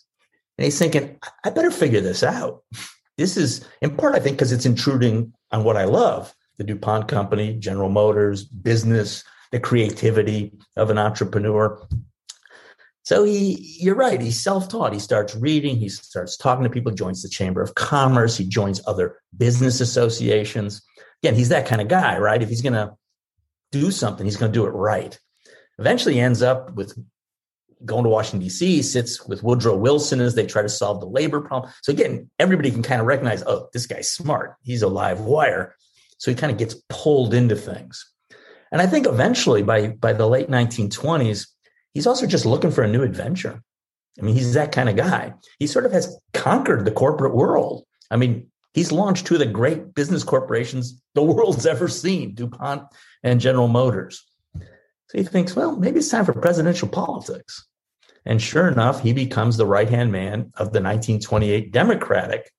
[0.57, 2.63] and he's thinking, I better figure this out.
[3.17, 7.07] This is in part, I think, because it's intruding on what I love the DuPont
[7.07, 11.81] company, General Motors, business, the creativity of an entrepreneur.
[13.03, 14.21] So he, you're right.
[14.21, 14.93] He's self-taught.
[14.93, 15.77] He starts reading.
[15.77, 16.91] He starts talking to people.
[16.91, 18.37] Joins the Chamber of Commerce.
[18.37, 20.81] He joins other business associations.
[21.23, 22.41] Again, he's that kind of guy, right?
[22.41, 22.95] If he's going to
[23.71, 25.19] do something, he's going to do it right.
[25.79, 26.97] Eventually, ends up with
[27.85, 28.81] going to Washington D.C.
[28.81, 31.71] Sits with Woodrow Wilson as they try to solve the labor problem.
[31.81, 34.55] So again, everybody can kind of recognize, oh, this guy's smart.
[34.63, 35.75] He's a live wire.
[36.17, 38.05] So he kind of gets pulled into things.
[38.71, 41.47] And I think eventually, by by the late 1920s,
[41.93, 43.61] he's also just looking for a new adventure.
[44.19, 45.33] I mean, he's that kind of guy.
[45.59, 47.85] He sort of has conquered the corporate world.
[48.09, 52.83] I mean, he's launched two of the great business corporations the world's ever seen DuPont
[53.23, 54.25] and General Motors.
[54.55, 57.67] So he thinks, well, maybe it's time for presidential politics.
[58.25, 62.51] And sure enough, he becomes the right hand man of the 1928 Democratic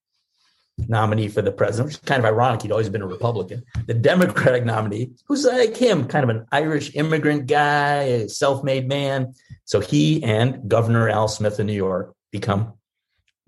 [0.88, 2.62] nominee for the president, which is kind of ironic.
[2.62, 3.62] He'd always been a Republican.
[3.86, 8.88] The Democratic nominee, who's like him, kind of an Irish immigrant guy, a self made
[8.88, 9.34] man.
[9.64, 12.74] So he and Governor Al Smith in New York become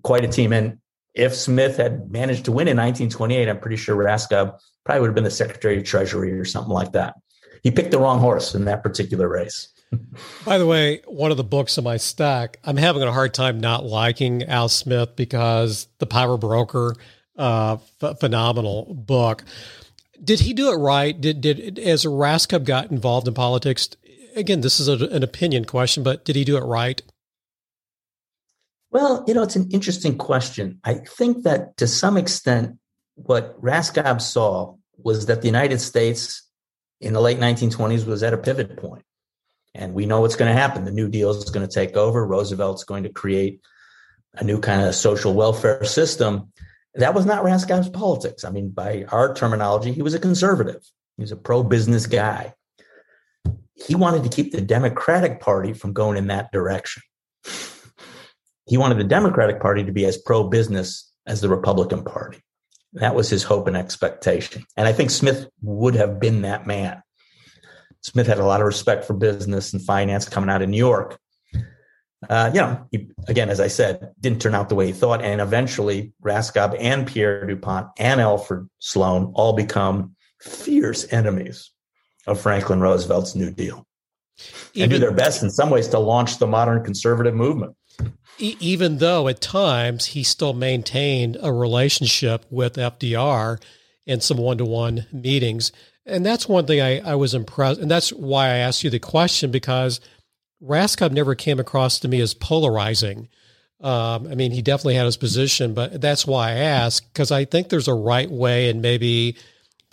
[0.02, 0.52] quite a team.
[0.52, 0.78] And
[1.14, 5.14] if Smith had managed to win in 1928, I'm pretty sure Raskob probably would have
[5.14, 7.14] been the Secretary of Treasury or something like that.
[7.62, 9.68] He picked the wrong horse in that particular race.
[10.44, 13.60] By the way, one of the books in my stack, I'm having a hard time
[13.60, 16.96] not liking Al Smith because The Power Broker
[17.36, 17.76] uh,
[18.20, 19.44] phenomenal book.
[20.22, 21.18] Did he do it right?
[21.20, 23.88] Did did as Raskob got involved in politics?
[24.36, 27.02] Again, this is a, an opinion question, but did he do it right?
[28.90, 30.78] Well, you know, it's an interesting question.
[30.84, 32.78] I think that to some extent,
[33.16, 36.48] what Raskob saw was that the United States
[37.00, 39.03] in the late 1920s was at a pivot point.
[39.74, 40.84] And we know what's going to happen.
[40.84, 42.24] The New Deal is going to take over.
[42.24, 43.60] Roosevelt's going to create
[44.34, 46.52] a new kind of social welfare system.
[46.94, 48.44] That was not Raskob's politics.
[48.44, 50.82] I mean, by our terminology, he was a conservative.
[51.16, 52.54] He was a pro-business guy.
[53.74, 57.02] He wanted to keep the Democratic Party from going in that direction.
[58.66, 62.38] He wanted the Democratic Party to be as pro-business as the Republican Party.
[62.94, 64.64] That was his hope and expectation.
[64.76, 67.02] And I think Smith would have been that man.
[68.04, 71.18] Smith had a lot of respect for business and finance coming out of New York
[72.28, 75.22] uh, you know, he, again, as I said, didn't turn out the way he thought.
[75.22, 81.70] And eventually, Raskob and Pierre DuPont and Alfred Sloan all become fierce enemies
[82.26, 83.86] of Franklin Roosevelt's New Deal
[84.72, 87.76] even, and do their best in some ways to launch the modern conservative movement.
[88.38, 93.62] Even though at times he still maintained a relationship with FDR
[94.06, 95.70] in some one to one meetings.
[96.06, 97.80] And that's one thing I, I was impressed.
[97.80, 100.00] And that's why I asked you the question because–
[100.64, 103.28] Raskob never came across to me as polarizing.
[103.80, 107.44] Um, I mean, he definitely had his position, but that's why I ask because I
[107.44, 109.36] think there's a right way and maybe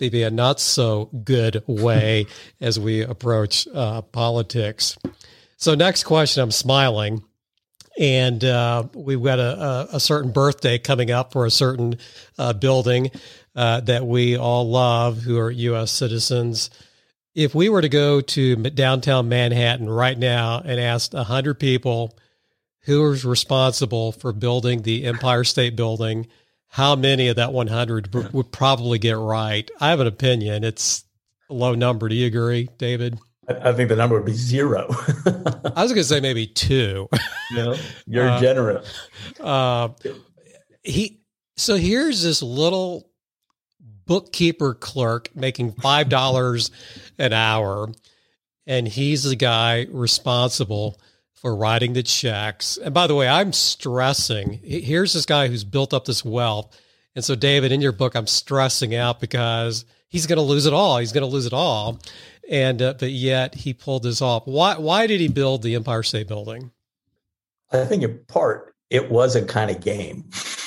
[0.00, 2.26] maybe a not so good way
[2.60, 4.96] as we approach uh, politics.
[5.56, 7.22] So, next question, I'm smiling,
[7.98, 11.98] and uh, we've got a, a, a, certain birthday coming up for a certain
[12.36, 13.12] uh, building
[13.54, 15.90] uh, that we all love, who are U.S.
[15.90, 16.70] citizens
[17.34, 22.16] if we were to go to downtown Manhattan right now and ask 100 people
[22.80, 26.26] who is responsible for building the Empire State Building,
[26.68, 28.28] how many of that 100 yeah.
[28.32, 29.70] would probably get right?
[29.80, 30.64] I have an opinion.
[30.64, 31.04] It's
[31.48, 32.08] a low number.
[32.08, 33.18] Do you agree, David?
[33.48, 34.88] I think the number would be zero.
[35.26, 37.08] I was going to say maybe two.
[37.52, 39.08] No, you're uh, generous.
[39.40, 39.88] Uh,
[40.82, 41.20] he.
[41.56, 43.11] So here's this little
[44.12, 46.70] bookkeeper clerk making five dollars
[47.16, 47.90] an hour,
[48.66, 51.00] and he's the guy responsible
[51.32, 52.76] for writing the checks.
[52.76, 54.60] And by the way, I'm stressing.
[54.62, 56.78] Here's this guy who's built up this wealth,
[57.14, 60.74] and so David, in your book, I'm stressing out because he's going to lose it
[60.74, 60.98] all.
[60.98, 61.98] He's going to lose it all,
[62.50, 64.46] and uh, but yet he pulled this off.
[64.46, 64.76] Why?
[64.76, 66.70] Why did he build the Empire State Building?
[67.70, 70.28] I think in part it was a kind of game.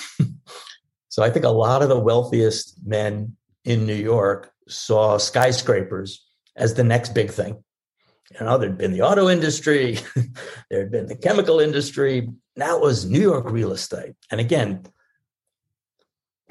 [1.16, 6.22] So I think a lot of the wealthiest men in New York saw skyscrapers
[6.57, 7.63] as the next big thing.
[8.38, 9.99] You know, there'd been the auto industry,
[10.70, 12.28] there'd been the chemical industry.
[12.57, 14.16] Now was New York real estate.
[14.30, 14.88] And again,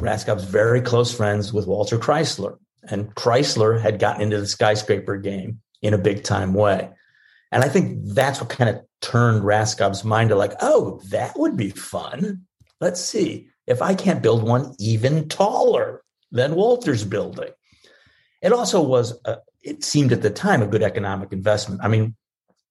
[0.00, 2.56] Raskob's very close friends with Walter Chrysler.
[2.84, 6.88] And Chrysler had gotten into the skyscraper game in a big time way.
[7.52, 11.54] And I think that's what kind of turned Raskob's mind to like, oh, that would
[11.54, 12.46] be fun.
[12.80, 17.50] Let's see if I can't build one even taller than Walter's building?
[18.42, 21.80] It also was, a, it seemed at the time, a good economic investment.
[21.82, 22.14] I mean,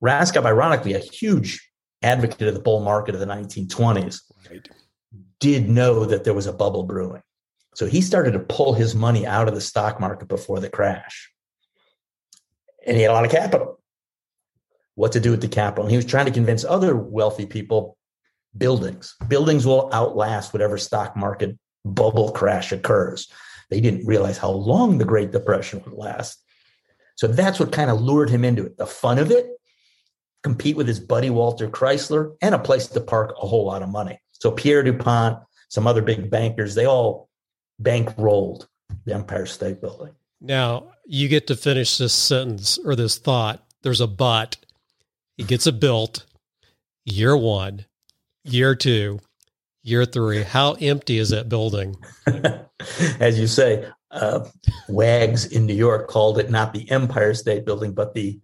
[0.03, 1.67] Raskob, ironically, a huge
[2.03, 4.21] advocate of the bull market of the 1920s,
[4.51, 4.69] right.
[5.39, 7.21] did know that there was a bubble brewing.
[7.75, 11.31] So he started to pull his money out of the stock market before the crash.
[12.85, 13.79] And he had a lot of capital.
[14.95, 15.85] What to do with the capital?
[15.85, 17.97] And he was trying to convince other wealthy people
[18.57, 19.15] buildings.
[19.27, 23.31] Buildings will outlast whatever stock market bubble crash occurs.
[23.69, 26.41] They didn't realize how long the Great Depression would last.
[27.15, 28.77] So that's what kind of lured him into it.
[28.77, 29.47] The fun of it,
[30.43, 33.89] compete with his buddy Walter Chrysler, and a place to park a whole lot of
[33.89, 34.19] money.
[34.33, 35.39] So Pierre DuPont,
[35.69, 37.29] some other big bankers, they all
[37.81, 38.67] bankrolled
[39.05, 40.13] the Empire State Building.
[40.41, 43.63] Now you get to finish this sentence or this thought.
[43.81, 44.57] There's a but.
[45.37, 46.25] He gets it built.
[47.05, 47.85] Year one,
[48.43, 49.19] year two,
[49.83, 50.43] year three.
[50.43, 51.95] How empty is that building?
[53.19, 54.45] As you say, uh,
[54.87, 58.39] wags in New York called it not the Empire State Building, but the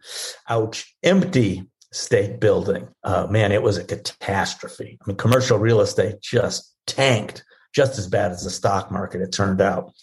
[0.48, 2.88] ouch, empty state building.
[3.04, 4.98] Uh, man, it was a catastrophe.
[5.02, 7.44] I mean, commercial real estate just tanked
[7.74, 9.94] just as bad as the stock market, it turned out.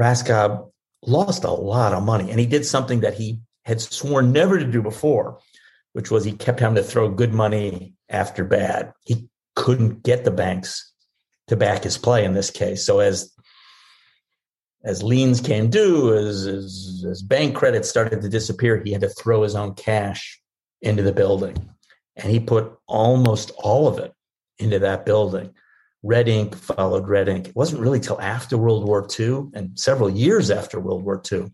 [0.00, 0.70] Raskob
[1.02, 4.66] lost a lot of money, and he did something that he had sworn never to
[4.66, 5.38] do before,
[5.92, 8.92] which was he kept having to throw good money after bad.
[9.04, 10.92] He couldn't get the banks
[11.48, 12.84] to back his play in this case.
[12.84, 13.32] So as
[14.84, 19.08] as liens came due, as, as, as bank credit started to disappear, he had to
[19.08, 20.40] throw his own cash
[20.80, 21.70] into the building.
[22.14, 24.12] And he put almost all of it
[24.58, 25.52] into that building.
[26.04, 27.48] Red ink followed red ink.
[27.48, 31.46] It wasn't really till after World War II and several years after World War II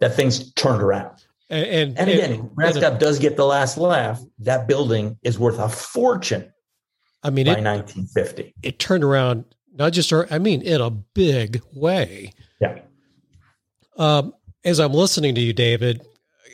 [0.00, 1.23] that things turned around.
[1.50, 4.20] And, and, and again, Raskob does get the last laugh.
[4.38, 6.52] That building is worth a fortune.
[7.22, 11.62] I mean, by it, 1950, it turned around not just, I mean, in a big
[11.72, 12.32] way.
[12.60, 12.80] Yeah.
[13.96, 14.34] Um,
[14.64, 16.06] as I'm listening to you, David,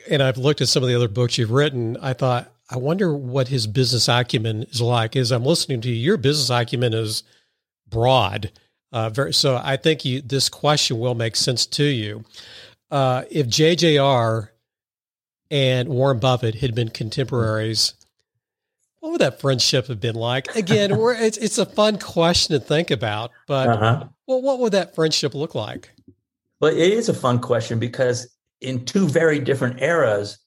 [0.09, 3.13] and I've looked at some of the other books you've written, I thought, I wonder
[3.13, 5.15] what his business acumen is like.
[5.15, 7.23] As I'm listening to you, your business acumen is
[7.89, 8.51] broad.
[8.93, 12.23] Uh, very, so I think you, this question will make sense to you.
[12.89, 14.49] Uh, if JJR
[15.51, 17.93] and Warren Buffett had been contemporaries,
[19.01, 20.55] what would that friendship have been like?
[20.55, 24.07] Again, it's it's a fun question to think about, but uh-huh.
[24.25, 25.91] well, what would that friendship look like?
[26.61, 30.37] Well, it is a fun question because in two very different eras,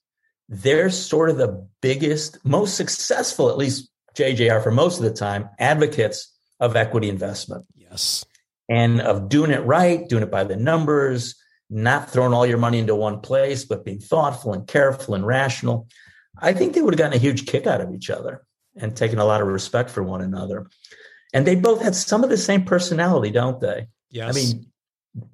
[0.48, 5.48] they're sort of the biggest, most successful, at least JJR for most of the time,
[5.58, 7.66] advocates of equity investment.
[7.74, 8.24] Yes.
[8.68, 11.34] And of doing it right, doing it by the numbers,
[11.74, 15.88] not throwing all your money into one place, but being thoughtful and careful and rational.
[16.38, 18.44] I think they would have gotten a huge kick out of each other
[18.76, 20.68] and taken a lot of respect for one another.
[21.32, 23.88] And they both had some of the same personality, don't they?
[24.10, 24.30] Yes.
[24.30, 24.66] I mean,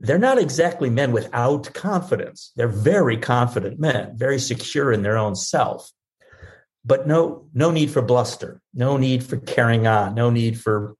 [0.01, 2.53] they're not exactly men without confidence.
[2.57, 5.91] They're very confident men, very secure in their own self.
[6.86, 10.97] But no, no need for bluster, no need for carrying on, no need for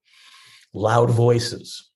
[0.75, 1.90] loud voices.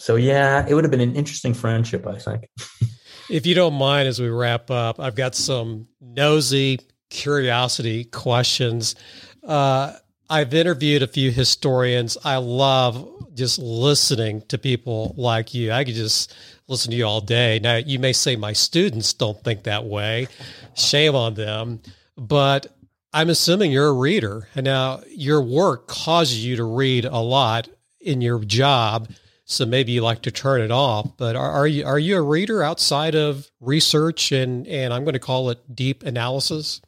[0.00, 2.48] So yeah, it would have been an interesting friendship, I think.
[3.30, 6.80] if you don't mind, as we wrap up, I've got some nosy
[7.10, 8.94] curiosity questions.
[9.46, 9.92] Uh,
[10.30, 12.16] I've interviewed a few historians.
[12.24, 15.70] I love just listening to people like you.
[15.70, 16.34] I could just
[16.66, 17.58] listen to you all day.
[17.62, 20.28] Now, you may say my students don't think that way.
[20.76, 21.82] Shame on them.
[22.16, 22.68] But
[23.12, 24.48] I'm assuming you're a reader.
[24.54, 27.68] And now your work causes you to read a lot
[28.00, 29.10] in your job.
[29.50, 31.16] So maybe you like to turn it off.
[31.16, 35.14] But are, are you are you a reader outside of research and, and I'm going
[35.14, 36.80] to call it deep analysis?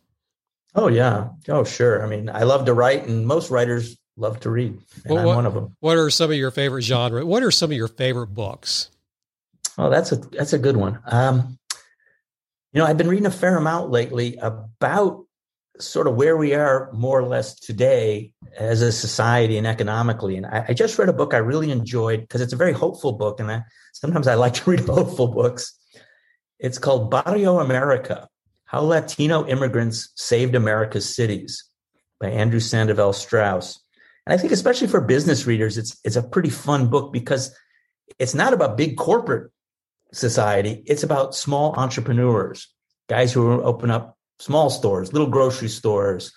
[0.74, 1.30] Oh yeah.
[1.48, 2.04] Oh sure.
[2.04, 5.36] I mean, I love to write, and most writers love to read, and well, I'm
[5.36, 5.76] one of them.
[5.80, 7.26] What are some of your favorite genre?
[7.26, 8.90] What are some of your favorite books?
[9.76, 11.00] Oh, that's a that's a good one.
[11.06, 11.58] Um,
[12.72, 15.22] you know, I've been reading a fair amount lately about
[15.79, 20.37] sort of where we are more or less today as a society and economically.
[20.37, 23.12] And I, I just read a book I really enjoyed because it's a very hopeful
[23.12, 23.62] book, and I,
[23.93, 25.79] sometimes I like to read hopeful books.
[26.59, 28.29] It's called Barrio America
[28.73, 31.64] how Latino Immigrants Saved America's Cities
[32.18, 33.79] by Andrew Sandoval Strausz.
[34.25, 37.55] And I think especially for business readers, it's it's a pretty fun book because
[38.18, 39.53] it's not about big corporate
[40.12, 40.83] society.
[40.87, 42.73] It's about small entrepreneurs,
[43.09, 46.32] guys who open up small stores, little grocery stores,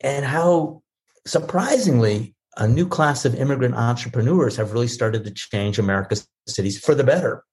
[0.00, 0.82] and how
[1.26, 6.94] surprisingly a new class of immigrant entrepreneurs have really started to change America's cities for
[6.94, 7.44] the better.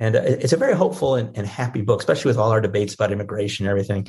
[0.00, 2.94] And uh, it's a very hopeful and, and, happy book, especially with all our debates
[2.94, 4.08] about immigration and everything.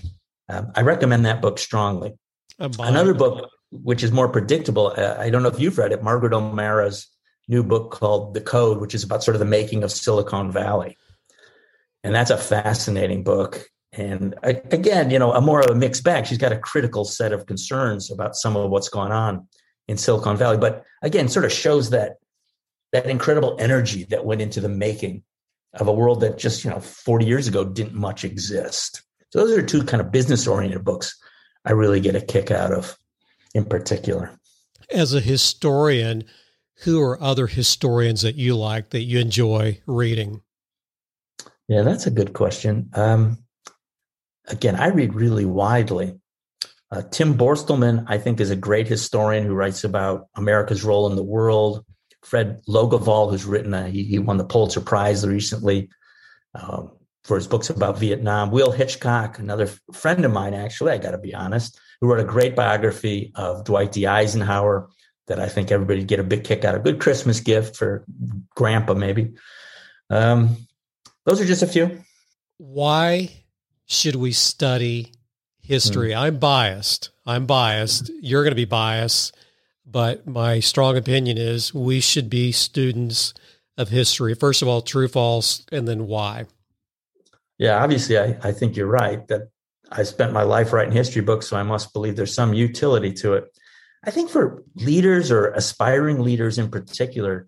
[0.50, 2.14] Um, I recommend that book strongly.
[2.58, 6.34] Another book, which is more predictable, uh, I don't know if you've read it, Margaret
[6.34, 7.08] O'Mara's
[7.48, 10.98] new book called The Code, which is about sort of the making of Silicon Valley.
[12.04, 13.68] And that's a fascinating book.
[13.96, 16.26] And again, you know, a more of a mixed bag.
[16.26, 19.48] She's got a critical set of concerns about some of what's going on
[19.88, 22.18] in Silicon Valley, but again, sort of shows that
[22.92, 25.24] that incredible energy that went into the making
[25.74, 29.04] of a world that just you know 40 years ago didn't much exist.
[29.32, 31.20] So those are two kind of business oriented books
[31.66, 32.98] I really get a kick out of,
[33.54, 34.32] in particular.
[34.92, 36.26] As a historian,
[36.84, 40.42] who are other historians that you like that you enjoy reading?
[41.68, 42.90] Yeah, that's a good question.
[42.94, 43.38] Um,
[44.48, 46.20] again, I read really widely.
[46.92, 51.16] Uh, Tim Borstelmann, I think, is a great historian who writes about America's role in
[51.16, 51.84] the world.
[52.22, 55.90] Fred Logevall, who's written, a, he, he, won the Pulitzer Prize recently
[56.54, 56.92] um,
[57.24, 58.52] for his books about Vietnam.
[58.52, 62.26] Will Hitchcock, another friend of mine, actually, I got to be honest, who wrote a
[62.26, 64.06] great biography of Dwight D.
[64.06, 64.90] Eisenhower
[65.28, 66.84] that I think everybody get a big kick out of.
[66.84, 68.06] Good Christmas gift for
[68.56, 69.34] Grandpa, maybe.
[70.10, 70.58] Um,
[71.26, 72.04] those are just a few.
[72.58, 73.43] Why
[73.94, 75.12] should we study
[75.62, 76.12] history?
[76.12, 76.20] Hmm.
[76.20, 77.10] I'm biased.
[77.26, 78.12] I'm biased.
[78.22, 79.36] You're going to be biased.
[79.86, 83.34] But my strong opinion is we should be students
[83.78, 84.34] of history.
[84.34, 86.46] First of all, true, false, and then why.
[87.58, 89.50] Yeah, obviously, I, I think you're right that
[89.92, 93.34] I spent my life writing history books, so I must believe there's some utility to
[93.34, 93.46] it.
[94.04, 97.48] I think for leaders or aspiring leaders in particular,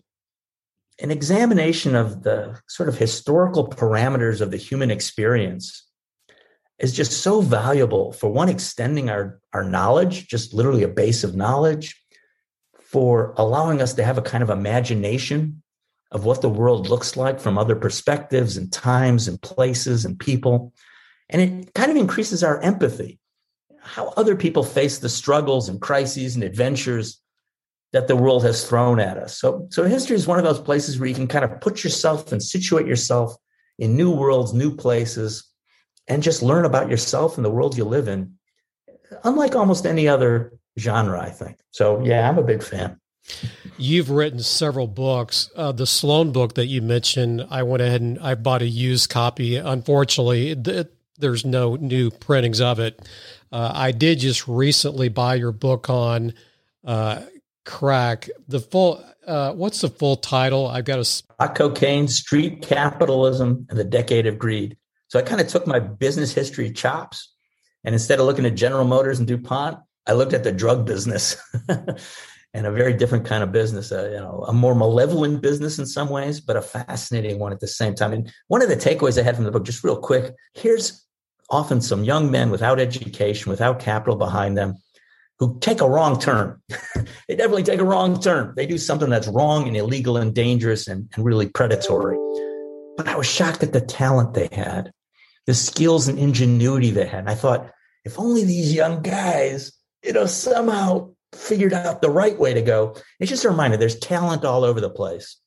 [1.01, 5.85] an examination of the sort of historical parameters of the human experience
[6.79, 11.35] is just so valuable for one extending our our knowledge just literally a base of
[11.35, 12.01] knowledge
[12.79, 15.61] for allowing us to have a kind of imagination
[16.11, 20.73] of what the world looks like from other perspectives and times and places and people
[21.29, 23.19] and it kind of increases our empathy
[23.85, 27.21] how other people face the struggles and crises and adventures
[27.93, 29.37] that the world has thrown at us.
[29.37, 32.31] So, so history is one of those places where you can kind of put yourself
[32.31, 33.35] and situate yourself
[33.77, 35.45] in new worlds, new places,
[36.07, 38.35] and just learn about yourself and the world you live in,
[39.23, 41.57] unlike almost any other genre, I think.
[41.71, 42.99] So, yeah, I'm a big fan.
[43.77, 45.49] You've written several books.
[45.55, 49.09] Uh, the Sloan book that you mentioned, I went ahead and I bought a used
[49.09, 49.55] copy.
[49.55, 50.53] Unfortunately,
[51.17, 53.01] there's no new printings of it.
[53.51, 56.33] Uh, I did just recently buy your book on
[56.83, 57.23] uh,
[57.65, 58.29] crack.
[58.47, 60.67] The full, uh, what's the full title?
[60.67, 64.77] I've got a cocaine, street capitalism, and the decade of greed.
[65.15, 67.33] So I kind of took my business history chops,
[67.85, 71.37] and instead of looking at General Motors and DuPont, I looked at the drug business.
[72.53, 75.85] and a very different kind of business, uh, you know, a more malevolent business in
[75.85, 78.11] some ways, but a fascinating one at the same time.
[78.11, 81.05] And one of the takeaways I had from the book, just real quick, here's
[81.49, 84.75] often some young men without education, without capital behind them,
[85.39, 86.61] who take a wrong turn.
[87.29, 88.51] they definitely take a wrong turn.
[88.57, 92.17] They do something that's wrong and illegal and dangerous and, and really predatory.
[92.97, 94.91] But I was shocked at the talent they had,
[95.45, 97.19] the skills and ingenuity they had.
[97.19, 97.71] And I thought,
[98.03, 99.71] if only these young guys,
[100.03, 102.95] you know, somehow figured out the right way to go.
[103.19, 105.37] It's just a reminder there's talent all over the place.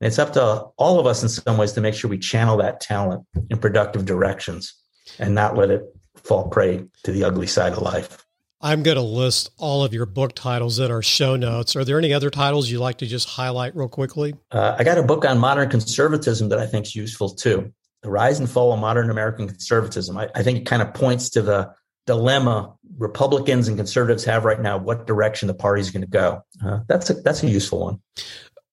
[0.00, 2.56] And it's up to all of us in some ways to make sure we channel
[2.58, 4.74] that talent in productive directions
[5.18, 5.82] and not let it
[6.16, 8.24] fall prey to the ugly side of life.
[8.60, 11.76] I'm going to list all of your book titles in our show notes.
[11.76, 14.34] Are there any other titles you'd like to just highlight real quickly?
[14.50, 17.72] Uh, I got a book on modern conservatism that I think is useful too.
[18.04, 20.18] The Rise and Fall of Modern American Conservatism.
[20.18, 21.74] I, I think it kind of points to the
[22.06, 26.44] dilemma Republicans and conservatives have right now, what direction the party is going to go.
[26.62, 28.02] Uh, that's a, that's a useful one.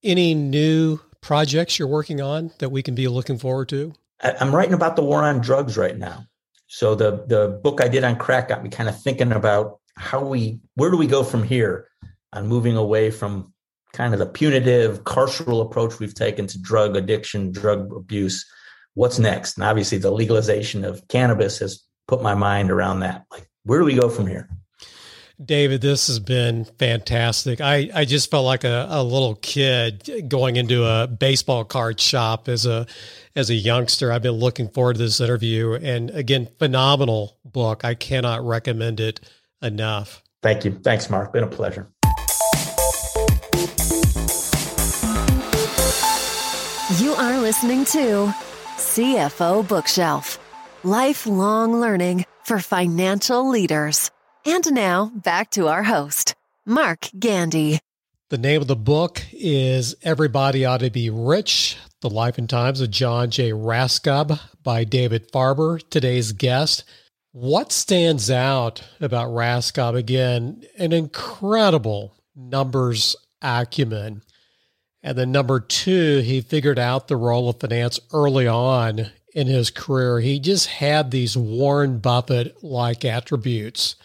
[0.03, 3.93] Any new projects you're working on that we can be looking forward to?
[4.21, 6.25] I, I'm writing about the war on drugs right now.
[6.67, 10.25] So the the book I did on crack got me kind of thinking about how
[10.25, 11.87] we where do we go from here
[12.33, 13.53] on moving away from
[13.93, 18.45] kind of the punitive carceral approach we've taken to drug addiction, drug abuse.
[18.93, 19.57] What's next?
[19.57, 23.25] And obviously the legalization of cannabis has put my mind around that.
[23.31, 24.49] Like where do we go from here?
[25.43, 27.61] David, this has been fantastic.
[27.61, 32.47] I, I just felt like a, a little kid going into a baseball card shop
[32.47, 32.85] as a
[33.35, 34.11] as a youngster.
[34.11, 37.83] I've been looking forward to this interview, and again, phenomenal book.
[37.83, 39.19] I cannot recommend it
[39.63, 40.21] enough.
[40.43, 40.79] Thank you.
[40.83, 41.33] Thanks, Mark.
[41.33, 41.87] Been a pleasure.
[46.99, 48.31] You are listening to
[48.91, 50.37] CFO Bookshelf
[50.83, 54.11] Lifelong Learning for Financial Leaders.
[54.45, 56.35] And now back to our host,
[56.65, 57.79] Mark Gandy.
[58.31, 62.81] The name of the book is Everybody Ought to Be Rich The Life and Times
[62.81, 63.51] of John J.
[63.51, 65.81] Raskob by David Farber.
[65.89, 66.83] Today's guest.
[67.31, 69.95] What stands out about Raskob?
[69.95, 74.21] Again, an incredible numbers acumen.
[75.03, 79.71] And then number two, he figured out the role of finance early on in his
[79.71, 80.19] career.
[80.19, 83.95] He just had these Warren Buffett like attributes.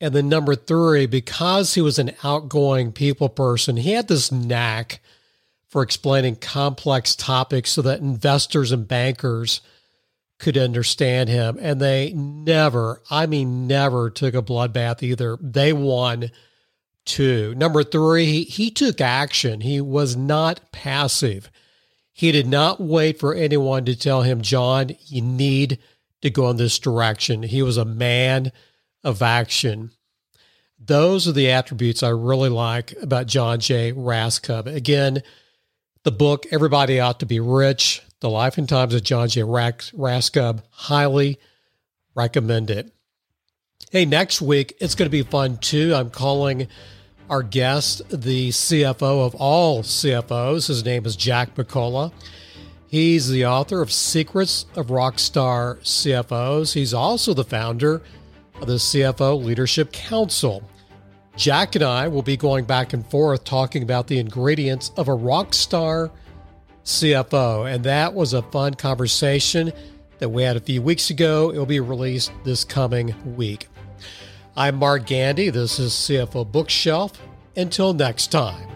[0.00, 5.00] And then number three, because he was an outgoing people person, he had this knack
[5.68, 9.60] for explaining complex topics so that investors and bankers
[10.38, 11.58] could understand him.
[11.60, 15.38] And they never, I mean, never took a bloodbath either.
[15.40, 16.30] They won
[17.04, 17.54] two.
[17.54, 19.60] Number three, he took action.
[19.60, 21.50] He was not passive.
[22.12, 25.78] He did not wait for anyone to tell him, John, you need
[26.22, 27.42] to go in this direction.
[27.42, 28.52] He was a man
[29.02, 29.90] of action.
[30.78, 33.92] Those are the attributes I really like about John J.
[33.92, 34.66] Raskob.
[34.66, 35.22] Again,
[36.04, 39.42] the book, Everybody Ought to Be Rich, The Life and Times of John J.
[39.42, 41.38] Raskob, highly
[42.14, 42.92] recommend it.
[43.88, 45.92] Hey, next week, it's going to be fun too.
[45.96, 46.68] I'm calling
[47.28, 50.68] our guest the CFO of all CFOs.
[50.68, 52.12] His name is Jack McCullough.
[52.86, 56.74] He's the author of Secrets of Rockstar CFOs.
[56.74, 58.02] He's also the founder
[58.60, 60.62] of the CFO Leadership Council.
[61.34, 65.14] Jack and I will be going back and forth talking about the ingredients of a
[65.14, 66.12] rock star
[66.84, 67.72] CFO.
[67.72, 69.72] And that was a fun conversation
[70.20, 71.50] that we had a few weeks ago.
[71.50, 73.68] It will be released this coming week.
[74.56, 75.48] I'm Mark Gandy.
[75.50, 77.20] This is CFO Bookshelf.
[77.56, 78.69] Until next time.